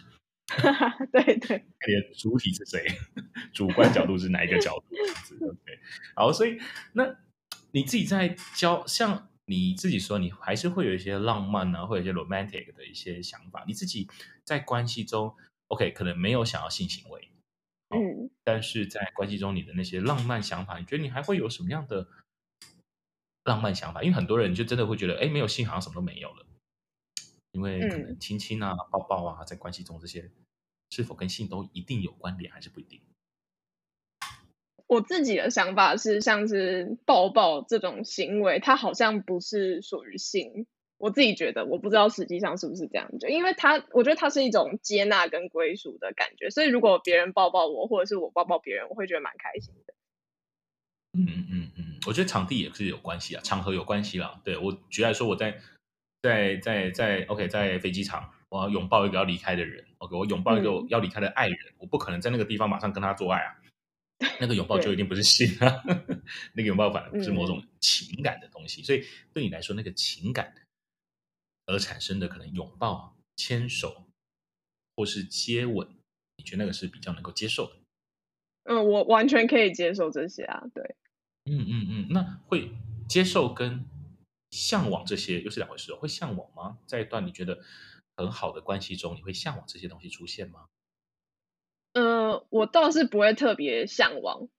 [1.11, 2.85] 对 对，你的主体是谁？
[3.53, 4.95] 主观角度是哪一个角度？
[5.65, 5.79] 对，
[6.15, 6.59] 好，所以
[6.93, 7.15] 那
[7.71, 9.29] 你自己在交像。
[9.49, 13.63] 你自己说，你还是会有一些浪漫啊，会有一些 romantic 的一些想法。
[13.65, 14.05] 你自己
[14.43, 15.33] 在关系中
[15.69, 17.31] ，OK，可能没有想要性行为，
[17.87, 22.09] 嗯，但是在关系中，你的那些浪漫想法，你觉得你还会有什么样的
[23.45, 24.03] 浪漫想法？
[24.03, 26.45] 因为很多人就真的会觉得，哎，没有性好像什么都没有了，
[27.57, 30.29] 因为可能亲亲啊、抱抱啊，在关系中这些
[30.91, 33.01] 是否跟性都一定有关联，还是不一定？
[34.85, 40.67] 我自己的想法是，像是抱抱这种行为，它好像不是属于性。
[40.99, 46.51] 我自己觉得，我不知道实际上是不是这样，就因为它，我觉得它是一种接纳跟归属的感觉。
[46.51, 49.95] 所以，如果别人抱抱我，或者是我抱抱别人，我会觉得蛮开心的。
[51.13, 54.39] 嗯嗯嗯嗯，我觉得场地也是有关系啊，场合有关系啦。
[54.43, 55.59] 对，我举例来说，我在
[56.27, 63.55] 在在在 OK，在飞机场，我要拥抱一个要离开的人，OK，我拥抱一个要离开的爱人，嗯，我不可能在那个地方马上跟他做爱啊。
[64.41, 65.83] 那个拥抱就一定不是性啊，
[66.53, 70.55] 那个拥抱反而是某种情感的东西，嗯，所以对你来说，那个情感
[71.67, 74.07] 而产生的可能拥抱、牵手
[74.95, 75.87] 或是接吻，
[76.35, 77.73] 你觉得那个是比较能够接受的？
[78.63, 80.95] 嗯，我完全可以接受这些啊，对，
[81.45, 82.71] 嗯嗯嗯，那会
[83.07, 83.85] 接受跟
[84.51, 86.77] 向往这些又是两回事哦，会向往吗？
[86.85, 87.59] 在一段你觉得
[88.15, 90.67] 很好的关系中，你会向往这些东西出现吗？
[91.93, 94.49] 呃，我倒是不会特别向往，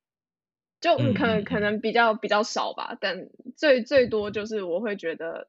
[0.81, 2.99] 就可能可能比较比较少吧。
[3.01, 5.49] 但最最多就是我会觉得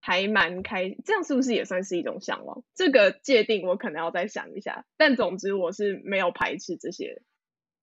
[0.00, 2.64] 还蛮开，这样是不是也算是一种向往？
[2.74, 4.86] 这个界定我可能要再想一下。
[4.96, 7.22] 但总之我是没有排斥这些，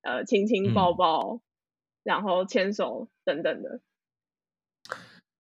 [0.01, 1.41] 呃，亲亲抱抱，嗯、
[2.03, 3.81] 然后牵手等等的。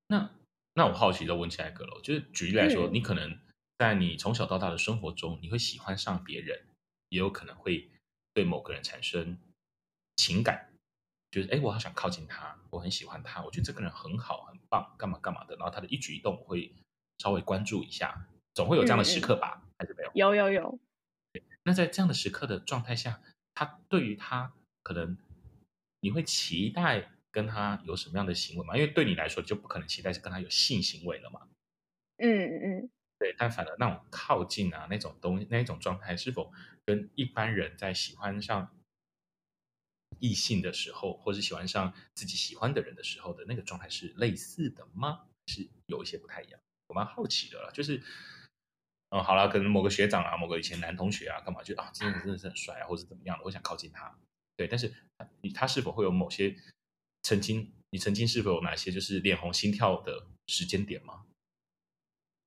[0.07, 0.29] 那
[0.77, 3.37] 那我好奇的问起来，阁楼，就是举例来说，嗯，你可能
[3.79, 6.67] 在你从小到大的生活中，你会喜欢上别人，
[7.09, 7.89] 也有可能会。
[8.33, 9.39] 对某个人产生
[10.15, 10.71] 情感，
[11.31, 15.55] 就是哎，我好想靠近他，我很喜欢他，我觉得这个人很好，很棒，干嘛干嘛的。
[15.55, 16.71] 然后他的一举一动我会
[17.17, 19.63] 稍微关注一下，总会有这样的时刻吧？
[19.63, 20.11] 嗯、还是没有？
[20.13, 20.79] 有有有。
[21.63, 23.19] 那在这样的时刻的状态下，
[23.55, 25.17] 他对于他可能
[26.01, 28.75] 你会期待跟他有什么样的行为吗？
[28.75, 31.47] 因为对你来说就不可能期待是跟他有性行为了嘛。
[32.17, 32.89] 嗯嗯嗯。
[33.19, 36.53] 对，但反而那种靠近啊，那种东西，那种状态，是否
[36.85, 38.71] 跟一般人在喜欢上
[40.19, 45.25] 异性的时候，或是喜欢上自己喜欢的人的时候的那个状态是类似的吗？
[45.47, 46.59] 是有一些不太一样。
[46.87, 48.01] 我蛮好奇的了，就是，
[49.09, 54.15] 嗯，好了，可能某个学长啊，某个以前男同学啊，干嘛就啊，今天真的是很帅啊，或者怎么样的，我想靠近他。
[54.55, 54.93] 对，但是
[55.41, 56.55] 你他是否会有某些
[57.27, 61.25] 曾经，你曾经是否有哪些就是脸红心跳的时间点吗？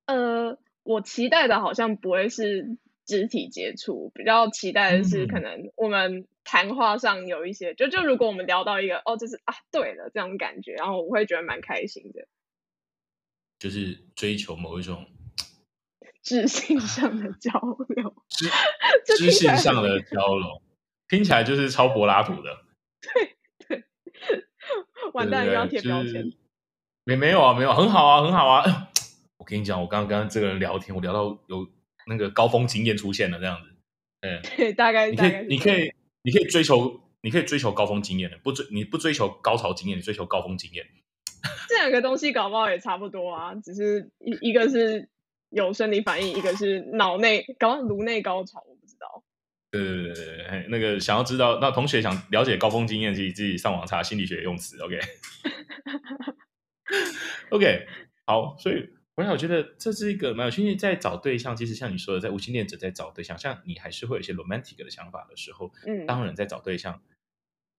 [0.07, 12.27] 呃，我期待的好像不会是肢体接触，比较期待的是可能我们谈话上有一些，嗯、就就如果我们聊到一个哦，就是啊，对了这种感觉，然后我会觉得蛮开心的，
[13.59, 15.05] 就是追求某一种
[16.23, 17.51] 知性上的交
[17.89, 18.49] 流，知
[19.15, 20.63] 知性上的交流，
[21.07, 22.65] 听起来就是超柏拉图的，
[22.99, 23.37] 对 对，
[25.13, 26.31] 完蛋又要贴标签，
[27.03, 28.89] 没没有啊，没有，很好啊，很好啊。
[29.37, 31.67] 我跟你讲，我刚刚跟这个人聊天，我聊到有
[32.07, 33.69] 那个高峰经验出现了，这样子，
[34.21, 40.85] 嗯，对，大概，你可以，你可以，你可以追求，你可以追求高峰经验的，不追，你不追求高潮经验，你追求高峰经验。
[41.67, 45.09] 这两个东西搞不好也差不多啊，只是一一个是
[45.49, 48.63] 有生理反应，一个是脑内搞颅内高潮。
[49.71, 54.77] 对对对对，那个想要知道，那同学想了解高峰经验，自己自己上网查心理学用词
[57.49, 57.87] ，OK，OK，
[58.27, 58.89] 好，所以。
[59.15, 60.73] 我想，我觉得这是一个蛮有趣。
[60.73, 67.03] 在找对象，其实像你说的，在无性恋者在找对象，像你还是会有一些 romantic 的想法的时候，嗯，当然在找对象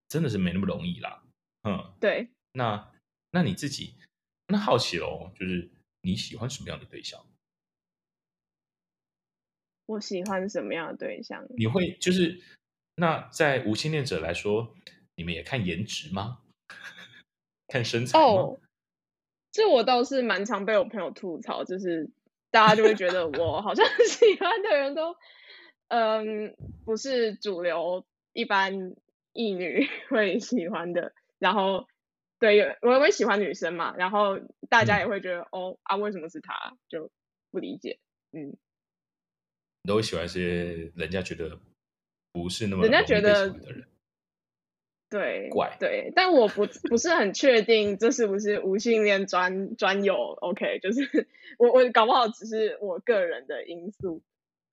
[0.09, 1.22] 真的是没那么容易啦。
[1.66, 2.28] 嗯，对。
[2.52, 2.87] 那
[3.31, 3.94] 那你自己
[4.48, 5.70] 那好奇哦，就是
[6.02, 7.24] 你喜欢什么样的对象？
[9.87, 11.45] 我喜欢什么样的对象？
[11.57, 12.40] 你会就是
[12.97, 14.75] 那在无性恋者来说，
[15.16, 16.38] 你们也看颜值吗？
[17.68, 18.59] 看身材吗？Oh.
[19.51, 22.11] 这我倒是蛮常被我朋友吐槽，就是
[22.51, 25.14] 大家就会觉得我好像 喜欢的人都，
[25.88, 28.95] 嗯，不是主流一般
[29.35, 31.12] 异女 会喜欢的。
[31.38, 31.87] 然后，
[32.38, 33.95] 对，我也会喜欢女生嘛。
[33.97, 34.38] 然后
[34.71, 36.77] 大家也会觉得，嗯、哦啊，为什么是他？
[36.88, 37.11] 就
[37.51, 37.99] 不理解。
[38.33, 38.57] 嗯，
[39.83, 41.59] 你都会喜欢一些人家觉得
[42.33, 43.85] 不是那么人家觉得的人。
[45.11, 50.14] 对，怪对，但我不不是很确定这是不是无性恋专专有。
[50.40, 54.23] OK，就是 我我搞不好只是我个人的因素。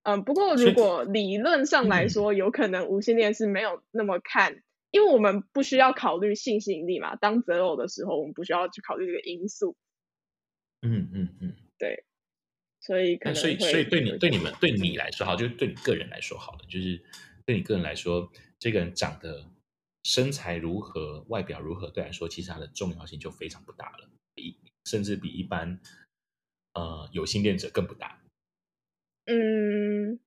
[0.03, 7.17] 嗯，不过如果理论上来说，有可能无性恋是没有那么看，因为我们不需要考虑性吸引力嘛。
[7.17, 9.75] 当择偶的时候，我们不需要去考虑这个因素。
[10.81, 12.05] 嗯嗯嗯，对。
[12.79, 17.01] 所以可能，所以所以对你对你们对你来说好，就是对你个人来说好了，就是
[17.45, 19.45] 对你个人来说，这个人长得。
[20.01, 25.77] 身材如何，外表如何，对来说，其实它的重要性就非常不大了，比甚至比一般
[26.73, 28.21] 呃有性恋者更不大。
[29.25, 30.17] 嗯，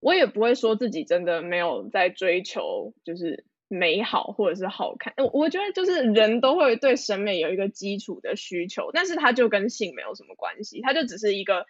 [0.00, 5.12] 我也不会说自己真的没有在追求，就是美好或者是好看。
[5.16, 11.66] 我我觉得就是人都会对审美有一个基础的需求，但是它就跟性没有什么关系，它就只是一个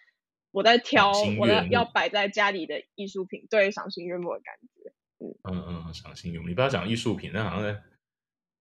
[0.50, 4.92] 我在挑我的要摆在家里的艺术品，对赏心悦目的感觉。
[5.20, 6.48] 嗯嗯，赏心悦目。
[6.48, 7.80] 你不要讲艺术品，那好像在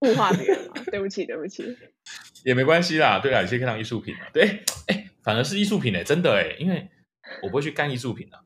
[0.00, 0.74] 物化别人嘛。
[0.90, 1.76] 对不起，对不起，
[2.44, 3.20] 也没关系啦。
[3.20, 4.20] 对啊，你可以看到艺术品嘛。
[4.32, 6.88] 对，哎，反而是艺术品哎，真的哎，因为
[7.42, 8.43] 我不会去干艺术品的。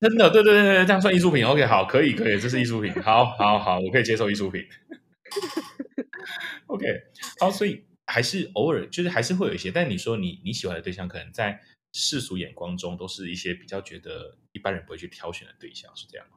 [0.00, 1.44] 真的，对对对对，这样算艺术品。
[1.44, 2.92] OK，好，可以可以，这是艺术品。
[3.02, 4.66] 好，好，好，我可以接受艺术品。
[6.66, 6.86] OK，
[7.40, 11.60] 好，所以还是偶尔就是还是会有一些，但你说你你喜欢的对象可能在。
[11.92, 16.36] 世俗眼光中，都是一些比较觉得一般人不会去挑选的对象，是这样吗？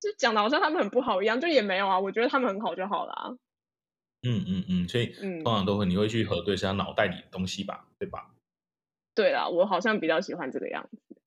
[0.00, 2.00] 就讲的好像他们很不好一样，就也没有啊。
[2.00, 3.36] 我觉得他们很好就好了。
[4.22, 5.06] 嗯嗯嗯，所以
[5.44, 8.34] 通常都会，你会去核对是他脑袋里的东西吧，对吧？
[9.14, 11.21] 对啦，我好像比较喜欢这个样子。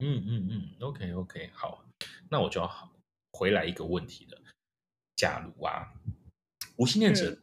[0.00, 1.84] 嗯嗯嗯，OK OK，好，
[2.28, 2.92] 那我就要
[3.32, 4.42] 回来一个问题了。
[5.14, 5.92] 假如啊，
[6.76, 7.30] 无性恋者。
[7.30, 7.42] 嗯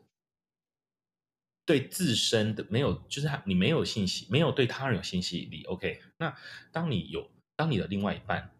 [1.68, 5.66] 对自身的没有，就是他，你没有信息，没有对他人有性吸引力。
[5.66, 6.34] OK，那
[6.72, 8.56] 当你有，当你的另外一半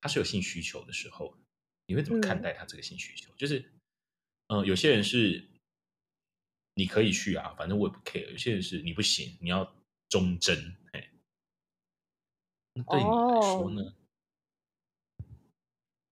[0.00, 1.38] 他是有性需求的时候，
[1.86, 3.30] 你会怎么看待他这个性需求？
[3.30, 3.60] 嗯、就是，
[4.48, 5.48] 嗯、呃，有些人是
[6.74, 8.28] 你可以去啊，反正我也不 care。
[8.28, 9.72] 有些人是你不行，你要
[10.08, 10.76] 忠贞。
[10.90, 11.10] 哎，
[12.78, 13.82] 那对你来说呢？
[13.82, 15.22] 哦、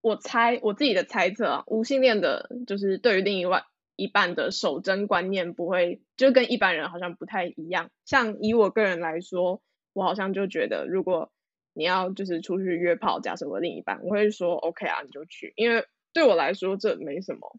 [0.02, 3.64] 我猜我自己的猜测啊，无性恋的，就是对于另一外。
[3.98, 7.90] 一半的守贞观念不会，就跟一般人好像不太一样。
[8.04, 9.62] 像以我个人来说，
[9.94, 11.32] 我好像就觉得，如果
[11.72, 17.58] 你要就是出去约炮，假设我另一半，我会说 OK 啊，你就去，因为对我来说这没什么。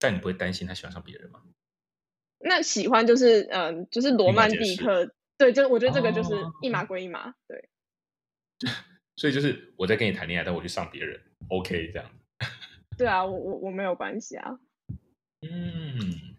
[0.00, 1.42] 但你不会担心他喜欢上别人吗？
[2.40, 7.68] 那喜欢就是嗯、呃，就是罗曼蒂克，对，就我觉得这个就是一码归一码，哦、对。
[9.16, 12.08] 所以就是我在跟你谈恋爱，但我去上别人，OK 这样。
[12.96, 14.60] 对啊，我我我没有关系啊。
[15.40, 16.36] 嗯，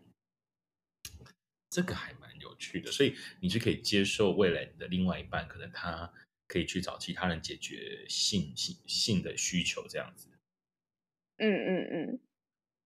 [1.69, 6.13] 这个还蛮有趣的，所以你是可以接受未来你的另外一半，可能他
[6.47, 10.29] 可以去找其他人解决性性性的需求，这样子。
[11.39, 12.19] 嗯嗯嗯。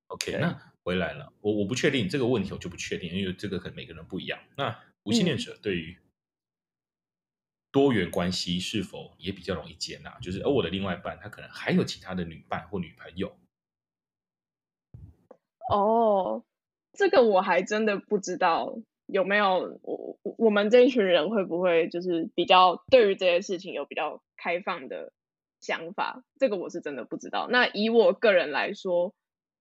[0.08, 4.42] OK，那回来了，我我不确定这个问题，我就不确定，因为这个可能每个人不一样。
[4.58, 5.96] 那无性恋者对于
[7.78, 10.18] 多元关系是否也比较容易接纳？
[10.20, 13.38] 就是而我的另外一半，他可能还有其他的女伴或女朋友。
[15.70, 16.44] 哦，
[16.94, 25.14] 这个我还真的不知道有没有我我们这一群人会不会就是比较对于这些事情有比较开放的
[25.62, 27.48] 想法，这个我是真的不知道。
[27.48, 29.14] 那以我个人来说，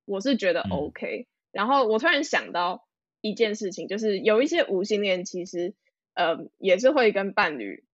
[0.06, 1.26] 我是觉得 OK。
[1.26, 2.86] 嗯、然后我突然想到
[3.20, 5.74] 一件事情，就是有一些无性恋其实
[6.14, 7.84] 呃也是会跟伴侣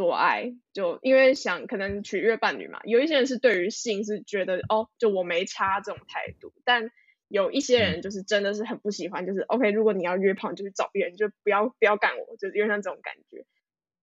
[0.00, 2.80] 做爱，就因为想可能取悦伴侣嘛。
[2.84, 6.90] 有一些人是对于性是觉得哦，就我没差这种态度，但。
[7.32, 13.46] 有一些人就是真的是很不喜欢，嗯、就是 OK，如果你要约炮，就去找别人，就不要不要干我，就是有点像这种感觉。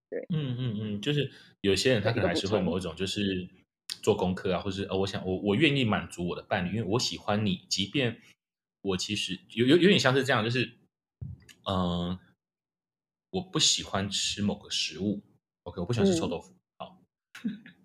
[0.10, 1.30] 对，嗯嗯嗯，就是
[1.60, 3.46] 有些人他可能还是会某一种就是
[4.02, 8.18] 做功课啊，或是呃，我想我我愿意满足我的伴侣，因为我喜欢你，即便
[8.82, 10.64] 我其实有有有点像是这样，就是
[11.66, 12.20] 嗯、呃，
[13.32, 15.22] 我不喜欢吃某个食物
[15.68, 17.04] ，OK，我不喜欢吃臭豆腐，嗯、好。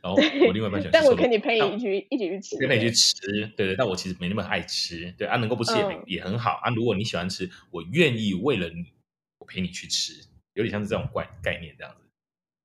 [0.00, 0.14] 然后
[0.46, 3.16] 我另外一半想，但我跟你陪你去一起去吃，陪你去吃，
[3.56, 6.70] 对对，但我其实没那么爱吃，对啊，能够不吃也没、嗯、也很好啊。
[6.70, 8.92] 如果你喜欢吃，我愿意为了你，
[9.38, 12.04] 我陪你去吃，有点像是这种怪概念这样子。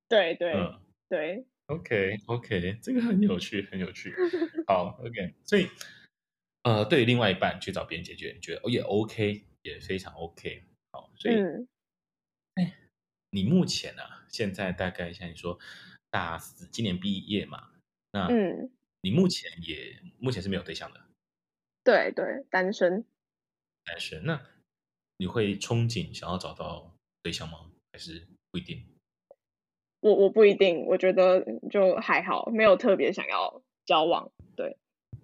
[0.08, 4.14] 对对、嗯、对，OK OK，这个很有趣，很有趣。
[4.68, 5.68] 好，OK，所以
[6.62, 10.64] 呃，对于另外一半去找别人解决，你觉得哦也 OK，也非常 OK。
[10.92, 11.36] 好，所以，
[12.56, 12.72] 哎、嗯，
[13.32, 15.60] 你目前呢、啊，现在大概像你说。
[16.12, 17.70] 大四今年毕业嘛，
[18.14, 18.72] 那嗯，
[19.02, 21.00] 你目前也、嗯、目前是没有对象的，
[21.84, 23.06] 对对，单身，
[23.86, 24.26] 单身。
[24.26, 24.42] 那
[25.18, 27.70] 你会憧憬想要找到对象吗？
[27.94, 28.84] 还是不一定？
[30.00, 34.32] 我我不一定，我觉得就还好，没有特别想要交往。
[34.56, 34.76] 对，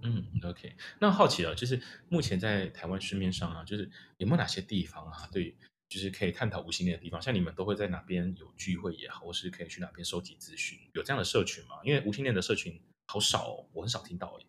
[0.03, 0.76] 嗯，OK。
[0.99, 5.56] 那好奇了，就是目前在台湾市面上啊，就是有没有哪些地方啊，对，
[5.88, 7.22] 就是可以探讨无性恋的地方？
[7.22, 10.78] 像你们都会在哪边有聚会也好，或是可以去哪边收集资讯？
[10.94, 11.78] 有这样的社群吗？
[11.84, 14.46] 因为无性恋的社群好少哦，我很少听到哎。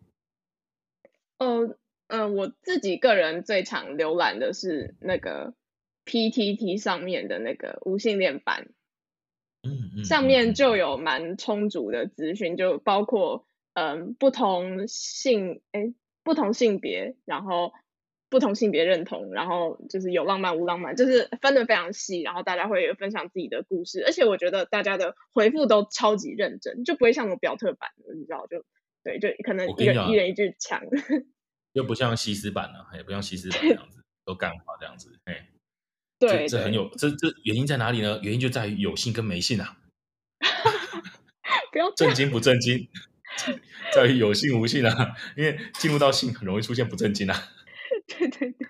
[1.37, 1.77] 嗯嗯、呃
[2.19, 5.53] 呃，我自己个人最常浏览的是那个
[6.05, 8.69] PTT 上面的那个无性恋版。
[9.63, 17.73] 嗯上面就有蛮充足的资讯，就包括嗯不同性诶不同性别，然后
[18.29, 28.63] 不同性别认同，然后就是有浪漫无浪漫，就是分的非常细，然后大家会分享自己的故事，而且我觉得大家的回复都超级认真，就不会像那种表特版的，你知道就
[29.03, 30.81] 对，就可能一人一人一句抢，
[31.73, 35.49] 又不像西施版的，也不像西施版这样子都干话这样子，哎。
[36.19, 38.19] 对，这很有这这原因在哪里呢？
[38.23, 39.77] 原因就在于有性跟没性啊。
[41.71, 42.89] 不要震惊不震惊，
[43.93, 45.15] 在于有性无性啊。
[45.35, 47.35] 因为进入到性很容易出现不正经啊。
[48.07, 48.67] 对对对，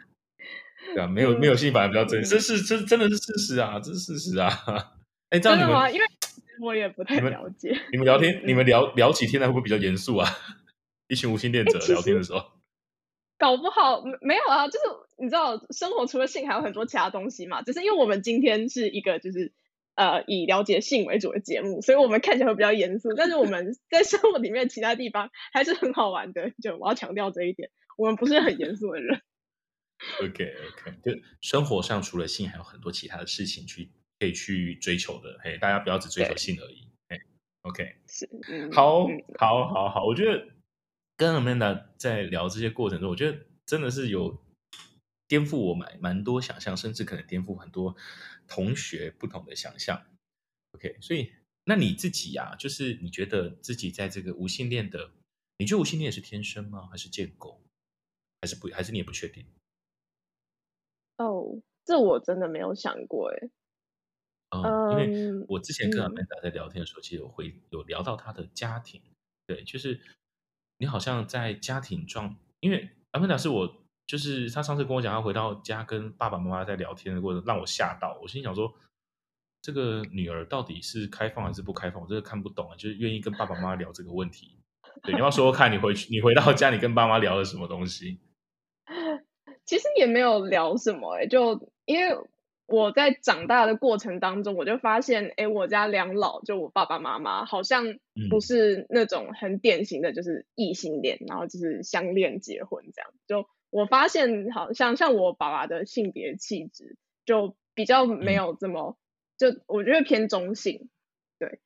[0.94, 4.50] 对啊，没有没有性反而比较真实，这是这真的是事实啊，这是事实啊。
[5.30, 6.06] 哎，这样你们因为
[6.62, 7.78] 我也不太了解。
[7.92, 10.28] 你们，聊天，你们聊聊起天来会不会比较严肃啊？
[11.08, 12.44] 一群无性恋者聊天的时候。
[13.38, 14.86] 搞不好没有啊，就是
[15.18, 17.62] 你知道，生活除了性还有很多其他东西嘛。
[17.62, 19.54] 只是因为我们今天是一个就是
[19.94, 23.14] 呃以了解性为主的节目，所以我们看起来会比较严肃。
[23.14, 26.52] 但是我们 在生活里面其他地方还是很好玩的。
[26.64, 29.22] 就我要强调这一点，我们不是很严肃的人。
[30.22, 35.38] OK OK，就生活上除了性还有很多其他的事情去可以去追求的。
[35.44, 36.88] 嘿，大家不要只追求性而已。
[37.10, 37.20] 嘿
[37.64, 40.48] ，OK，是，嗯、好，好，好，好，我觉得。
[41.20, 44.40] 跟 Amanda 在聊这些过程中，我觉得真的是有
[45.28, 47.96] 颠覆我蛮蛮多想象，甚至可能颠覆很多
[48.48, 50.06] 同学不同的想象。
[50.74, 51.34] OK，所以
[51.64, 55.10] 那你自己呀、啊，就是你觉得自己在这个无性恋的，
[55.58, 56.88] 你觉得无性恋是天生吗？
[56.92, 57.60] 还是建构？
[58.42, 58.68] 还是不？
[58.74, 59.46] 还是你也不确定？
[61.18, 63.50] 哦，这我真的没有想过哎。
[64.50, 69.02] 嗯，因为我之前跟 Amanda 在聊天的时候，嗯、其实我会有聊到他的家庭，
[69.46, 70.00] 对，就是。
[70.80, 78.16] 你好像在家庭状，因为阿曼达是我，就是他上次跟我讲，他回到家跟爸爸妈妈在聊天的过程，让我吓到。
[78.22, 78.72] 我心想说，
[79.60, 82.00] 这个女儿到底是开放还是不开放？
[82.00, 84.60] 我真的看不懂啊，就是愿意跟爸爸妈妈聊这个问题。
[85.02, 88.20] 对，你要说说看，你回去，你回到家，你跟爸妈聊了什么东西？
[89.68, 92.18] 其实也没有聊什么、欸，哎，就因为。
[92.70, 97.98] 我在长大的过程当中，我就发现，哎，我家两老就我爸爸妈妈，好像
[98.30, 103.10] 不是那种很典型的，就是异性恋，然后就是相恋结婚这样。
[103.26, 108.98] 就我发现，好像像我爸爸的性别气质，就比较没有这么，
[109.38, 110.90] 就我觉得偏中性，
[111.40, 111.62] 对。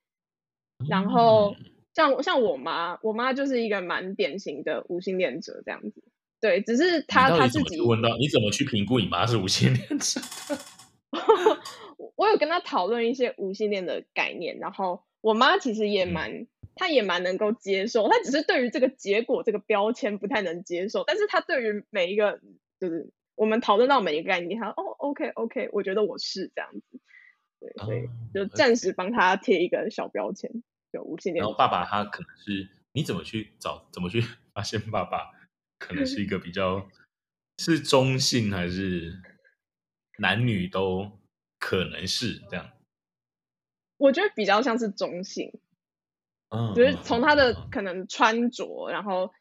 [0.87, 1.55] 然后
[1.95, 6.03] 像像我妈，我妈就是一个蛮典型的无性恋者这样子，
[6.41, 6.61] 对。
[6.61, 10.19] 只是他他自己问到，你怎么去评估你妈是无性恋者？
[12.15, 22.39] 我有跟他讨论一些无性恋的概念，然后我妈其实也蛮，她也蛮能够接受，她只是对于这个结果这个标签不太能接受，但是她对于每一个
[22.79, 26.99] 就是我们讨论到每一个概念，她哦，OK OK，我觉得我是这样子，
[27.59, 30.51] 对，所以就暂时帮他贴一个小标签，
[30.93, 31.43] 就无性恋。
[31.43, 34.23] 然后爸爸他可能是你怎么去找，怎么去
[34.53, 35.31] 发现爸爸
[35.81, 36.87] 可能是一个比较
[37.57, 39.19] 是中性还是？
[40.17, 41.19] 男女都
[41.57, 42.69] 可能是这样，
[43.97, 45.51] 我觉得比较像是中性，
[46.49, 49.31] 嗯，就是从他的可能穿着，嗯、然后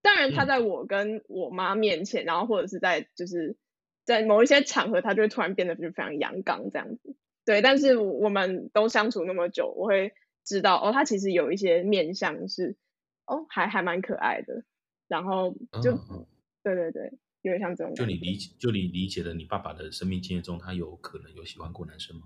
[0.00, 3.58] 当然他在我跟我妈面前，嗯、然后或者是在就是
[4.04, 7.60] 在某一些场合，他就会突然变得就是非常阳刚这样子，对。
[7.60, 12.78] 但是我们都相处那么久，我会知道哦，他其实有一些面相是
[13.26, 14.64] 哦，还还蛮可爱的，
[15.10, 16.26] 然后就、嗯、
[16.62, 17.12] 对对对。
[17.42, 22.24] 有点像这种，就你理解，就你理解的，你爸爸的生命经验中，他有可能有喜欢过男生吗？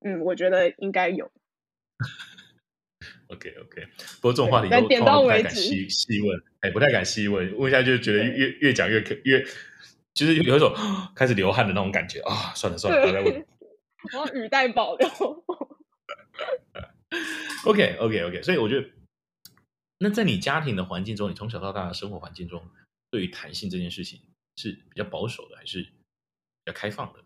[0.00, 1.30] 嗯，我觉得应该有。
[3.28, 9.40] OK OK，不过这种话题都点到为止，不太敢细细问，哎，不太敢细问，问一下就觉得越越讲越可越，
[10.14, 10.74] 就是有一种
[11.14, 12.52] 开始流汗的那种感觉啊！
[12.56, 13.46] 算了算了，不要再问。
[14.12, 15.08] 我要语带保留。
[17.66, 18.88] OK OK OK，所以我觉得，
[20.02, 22.62] 那在你家庭的环境中，你从小到大的生活环境中。
[23.10, 24.20] 对于弹性这件事情
[24.56, 25.92] 是比较保守的，还是比
[26.64, 27.18] 较开放的？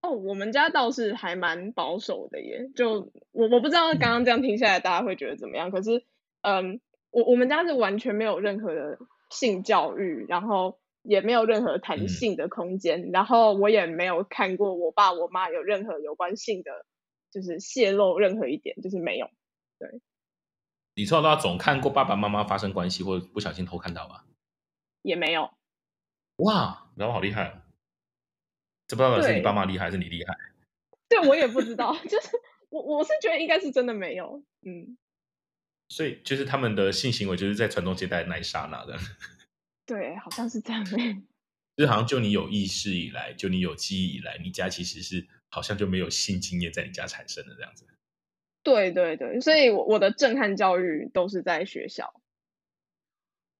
[0.00, 2.70] 哦，我们家倒是还蛮保守的耶。
[2.76, 5.70] 就我我不知道刚刚这样听下来，大家会觉得怎么样？
[5.70, 6.04] 嗯、可是，
[6.42, 6.80] 嗯，
[7.10, 8.96] 我我们家是完全没有任何的
[9.30, 16.86] 性教育，然后也没有任何弹性的空间，嗯、然后我也没有看过我爸我妈有任何有关性的，
[17.32, 19.28] 就是泄露任何一点，就是没有。
[19.80, 20.00] 对，
[20.94, 24.24] 你从小到大总看过爸爸妈妈发生关系，或者不小心偷看到吧？
[25.02, 25.52] 也没有。
[26.36, 27.62] 哇，然后好厉害！
[28.86, 30.34] 这不知道是你爸妈厉害还是你厉害？
[31.08, 32.30] 对，我也不知道， 就是
[32.70, 34.96] 我我是觉得应该是真的没有，嗯。
[35.88, 38.98] 所以就是他们的性行为就是在传宗接代那一刹那的。
[39.86, 41.22] 对，好像是这样诶。
[41.76, 47.86] 就好像就你有意识以来，就你有记忆以来，你家其实是好像就没有性经验在你家产生的这样子。
[48.64, 52.12] 对对对，所以我我的震撼教育都是在学校。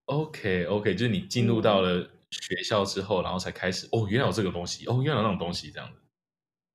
[0.07, 6.00] OK OK，就是你进入到了学校之后，嗯、然后才开始哦，原来有这个东西，哦，原来有那种东西这样子。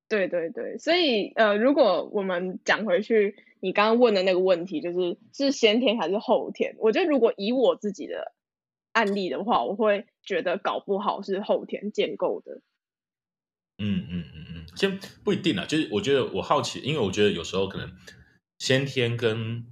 [0.08, 6.74] 对对对，所以呃，如果我们讲回去，你刚刚问的那个问题，就是是先天还是后天？
[6.78, 8.32] 我觉得如果以我自己的。
[8.92, 12.60] 案例的话，我会觉得搞不好是后天建构的。
[13.78, 17.88] 嗯嗯嗯嗯，先不一定啊，就是我觉得我好奇，因为我觉得有时候可能
[18.60, 19.66] 先天跟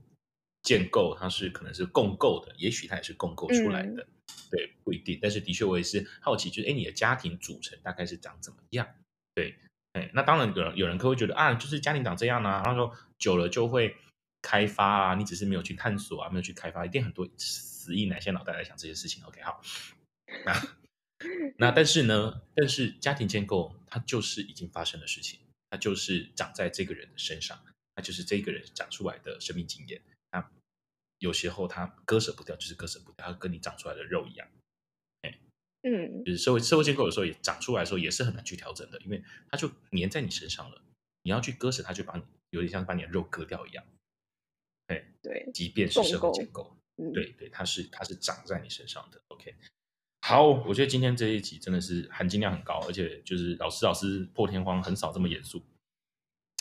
[0.64, 4.08] 建构它是可能是共构的，也许它也是共构出来的，嗯、
[4.50, 5.16] 对，不一定。
[5.22, 8.88] 但是的确我也是好奇，就是哎，你的家庭组成大概是长怎么样？
[9.34, 9.54] 对，
[9.92, 13.94] 哎，那当然有人有人可能会觉得啊，就是家庭长这样啊，然后说久了就会
[14.42, 17.28] 开发啊，你只是没有去探索啊，没有去开发，一定很多。
[17.88, 19.62] 死意男性脑袋在想这些事情，OK，好。
[20.44, 20.62] 那
[21.56, 27.58] 那但是呢，但是家庭建构它就是已经发生的事情，它就是长在这个人的身上，
[27.98, 30.00] 它就是这个人长出来的生命经验。
[30.30, 30.48] 那
[31.18, 34.46] 有时候他割舍不掉，就是割舍不掉，他跟你长出来的肉一样。
[35.22, 35.36] 哎，
[35.82, 39.20] 嗯，就是社会社会结构有时候也长出来的时候也是很难去调整的，因为
[39.50, 40.80] 它就粘在你身上了。
[41.22, 43.84] 你要去割舍它，就把你有点像把你的肉割掉一样。
[44.86, 46.76] 哎，对，即便是社会结构。
[47.12, 49.20] 对对，它是它是长在你身上的。
[49.26, 49.56] OK，
[50.20, 55.60] 好，我觉得今天这一集真的是含金量很高，而且就是老师老师破天荒很少这么严肃。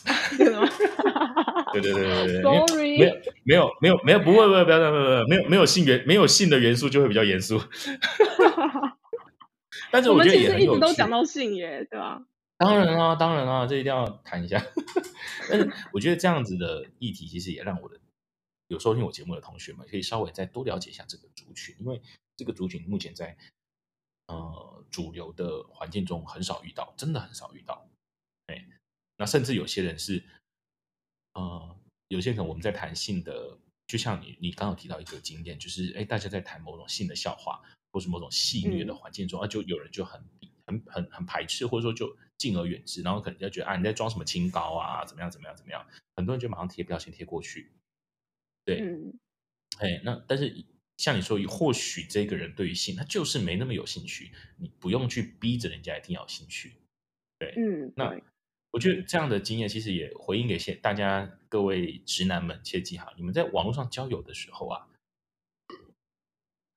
[0.38, 0.68] 真的吗？
[1.74, 7.62] 对对对对对，Sorry，没有没有没有没有不会不会不要不要不要没有没有性元没有性的元素就会比较严肃。
[9.92, 12.24] 但是我们其实一直都讲到性耶，对吧？
[12.58, 14.64] 当然啊，当然啊，这一定要谈一下。
[15.50, 18.00] 但是我觉得这样子的议题其实也让我的。
[18.70, 22.02] 有收听我节目的同学们，可以稍微再多了解一下这个族群，因为
[22.36, 23.38] 这个族群目前在
[24.28, 27.88] 呃主流的环境中很少遇到，真的很少遇到。
[29.18, 30.24] 哎，那甚至有些人是，
[31.34, 33.58] 呃，有些可能我们在谈性的，
[33.88, 37.62] 就像你你刚刚提到一个经验，就是哎，大家在谈某种性的笑话，
[37.92, 40.24] 或是某种戏谑的环境中，嗯、啊，就有人就很
[40.66, 47.72] 很很很排斥，或者说就敬而远之，然后可能就觉得啊，你在装什么清高啊，怎么样怎么样怎么样，很多人就马上贴标签贴过去。
[48.64, 49.18] 对，嗯，
[49.80, 50.66] 哎，那但是
[50.98, 56.74] 像你说，或许这个人对于性，他就是没那么有兴趣，你不用去逼着人家一定要有兴趣。
[57.40, 58.20] 对，嗯，那
[58.72, 64.88] 我觉得这样的经验其实也回应给些大家各位直男们，切记哈，你们在网络上交友的时候啊，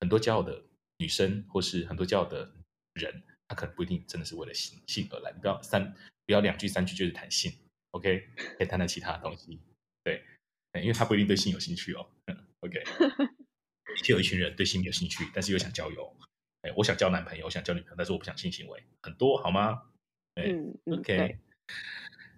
[0.01, 0.65] 很多交友的
[0.99, 2.53] 女生或是很多交友的
[2.95, 5.95] 人，他可能不一定真的是为了性性而来，你不要三
[6.27, 7.53] 不要两句三句就是谈性
[7.91, 9.61] ，OK，可以谈谈其他的东西，
[10.05, 10.23] 对。
[10.81, 12.09] 因为他不一定对性有兴趣哦。
[12.61, 13.29] OK，的
[14.05, 16.17] 确有一群人对性没有兴趣，但是又想交友。
[16.61, 19.91] 哎，我想交男朋友，我想交女朋友，但是我不想性行为，很多好吗？
[20.37, 21.39] 嗯，OK，对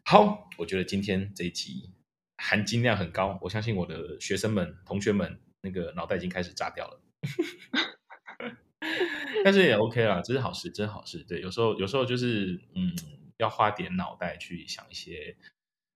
[0.05, 1.91] 好，我觉得今天这一集
[2.39, 7.01] 含金量很高，我相信我的学生们、同学们那个脑袋已经开始炸掉了。
[9.45, 11.25] 但是也 OK 啦，这是好事，真好事。
[11.25, 12.95] 对，有时候有时候就是嗯，
[13.39, 15.37] 要花点脑袋去想一些。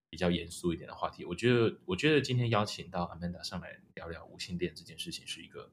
[0.09, 5.69] 比较严肃一点的话题，我觉得，我觉得今天邀请到 Amanda 上来聊聊无性恋这件事情，是一个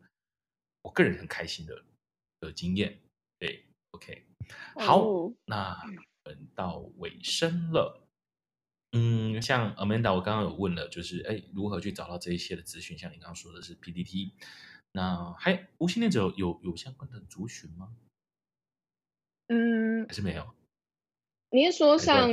[0.82, 1.84] 我个人很开心的
[2.40, 2.98] 的经验。
[3.38, 4.24] 对，OK，
[4.74, 8.06] 好，哦、那我们到尾声了。
[8.92, 12.96] 嗯，像 Amanda，我刚刚有问了，就是哎，如何去找到这一些的资讯？
[12.96, 14.34] 像你刚刚说的是 PPT，
[14.92, 17.94] 那还无性恋者有有，有相关的族群吗？
[19.48, 20.54] 嗯，还是没有？
[21.50, 22.30] 你是说像？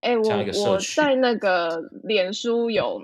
[0.00, 0.28] 哎，我
[0.64, 3.02] 我在那个脸书有，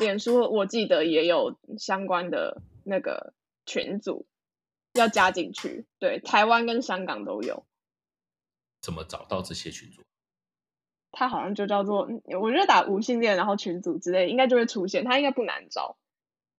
[0.00, 3.34] 脸书我记得也有相关的那个
[3.66, 4.26] 群组
[4.94, 7.64] 要加进去，对，台湾跟香港都有。
[8.84, 10.02] 怎么找到这些群组？
[11.10, 12.08] 他好像就叫做，
[12.40, 15.96] 我觉得打无性恋，然后群组之类，应该就会出现，他应该不难找。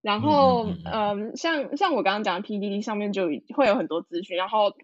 [0.01, 4.75] 然后，嗯，嗯，嗯，嗯，像像我刚刚讲的 PDD 上面就会有很多资讯，然后。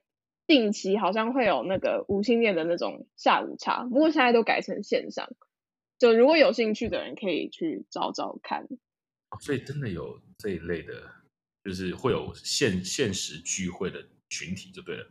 [0.47, 5.29] 定期好像会有那个无性恋的那种下午茶，不过现在都改成线上。
[5.97, 8.67] 就如果有兴趣的人可以去找找看。
[9.39, 11.09] 所以真的有这一类的，
[11.63, 15.09] 就是会有现现实聚会的群体就对了。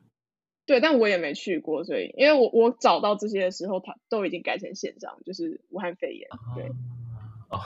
[0.70, 6.28] 对，但我也没去过，所以因为我我找到这些的时候，它都已经改成线上，就是武汉肺炎。
[6.54, 6.70] 对，
[7.50, 7.58] 哦，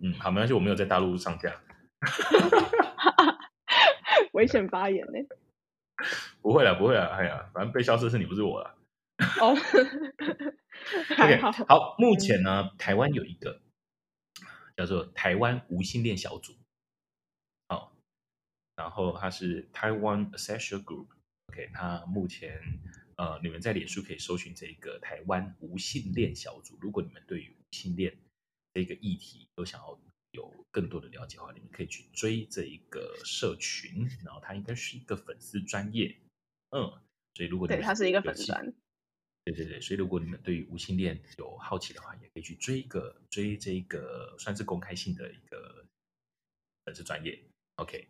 [0.00, 1.60] 嗯，好，没关系，我没有在大陆上架。
[4.34, 5.12] 危险发言呢？
[6.42, 8.74] 不会啦，不会啦，哎呀，反正被消失是你，不是我了。
[9.40, 9.56] 哦
[11.12, 13.60] ，OK，好，目前呢，台湾有一个
[14.76, 16.52] 叫做台湾无性恋小组。
[18.76, 22.60] 然后它是 Taiwan Asexual Group，OK，它目前
[23.16, 26.76] 呃，你们在脸书可以搜寻这个台湾无性恋小组。
[26.80, 28.16] 如果你们对于无性恋
[28.72, 29.98] 这个议题都想要
[30.32, 34.08] 有更多的了解的话，你们可以去追这一个社群。
[34.24, 36.16] 然后它应该是一个粉丝专业，
[36.70, 36.90] 嗯，
[37.34, 38.74] 所以如果你们对它是一个粉丝专，
[39.44, 45.86] 对对对，所以如果你们对于无性恋有好奇的话，也可以去追一个追这一个算是公开性的一个
[46.84, 47.40] 粉丝专业
[47.76, 48.08] ，OK。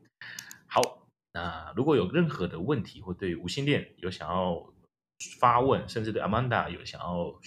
[1.35, 4.73] 那如果有任何的问题，或对无性恋有想要
[5.39, 7.39] 发问，甚至对 Amanda 有想要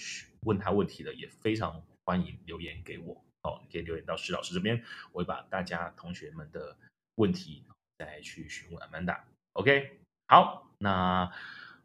[0.42, 3.24] 问他问题的，也非常欢迎留言给我。
[3.42, 6.76] 哦，你可以留言到施老师这边，我会把大家同学们的
[7.14, 7.64] 问题
[7.98, 9.20] 再去询问 Amanda。
[9.54, 11.32] OK，好，那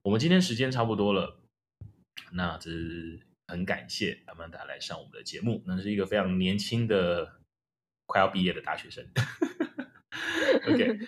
[0.01, 1.39] 我们今天时间差不多了，
[2.31, 2.69] 那这
[3.47, 7.39] 很感谢 Amanda 来上我们的节目，那是一个非常年轻的
[8.07, 9.07] 快要毕业的大学生。
[10.67, 10.99] OK，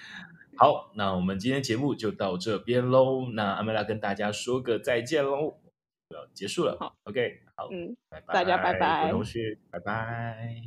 [0.58, 3.30] 好，那我们今天节目就到这边喽。
[3.34, 5.60] 那阿梅拉跟大家说个再见喽，
[6.10, 6.78] 要结束了。
[6.80, 10.64] 好，OK，好，嗯，拜拜，大家拜拜，同学，拜拜。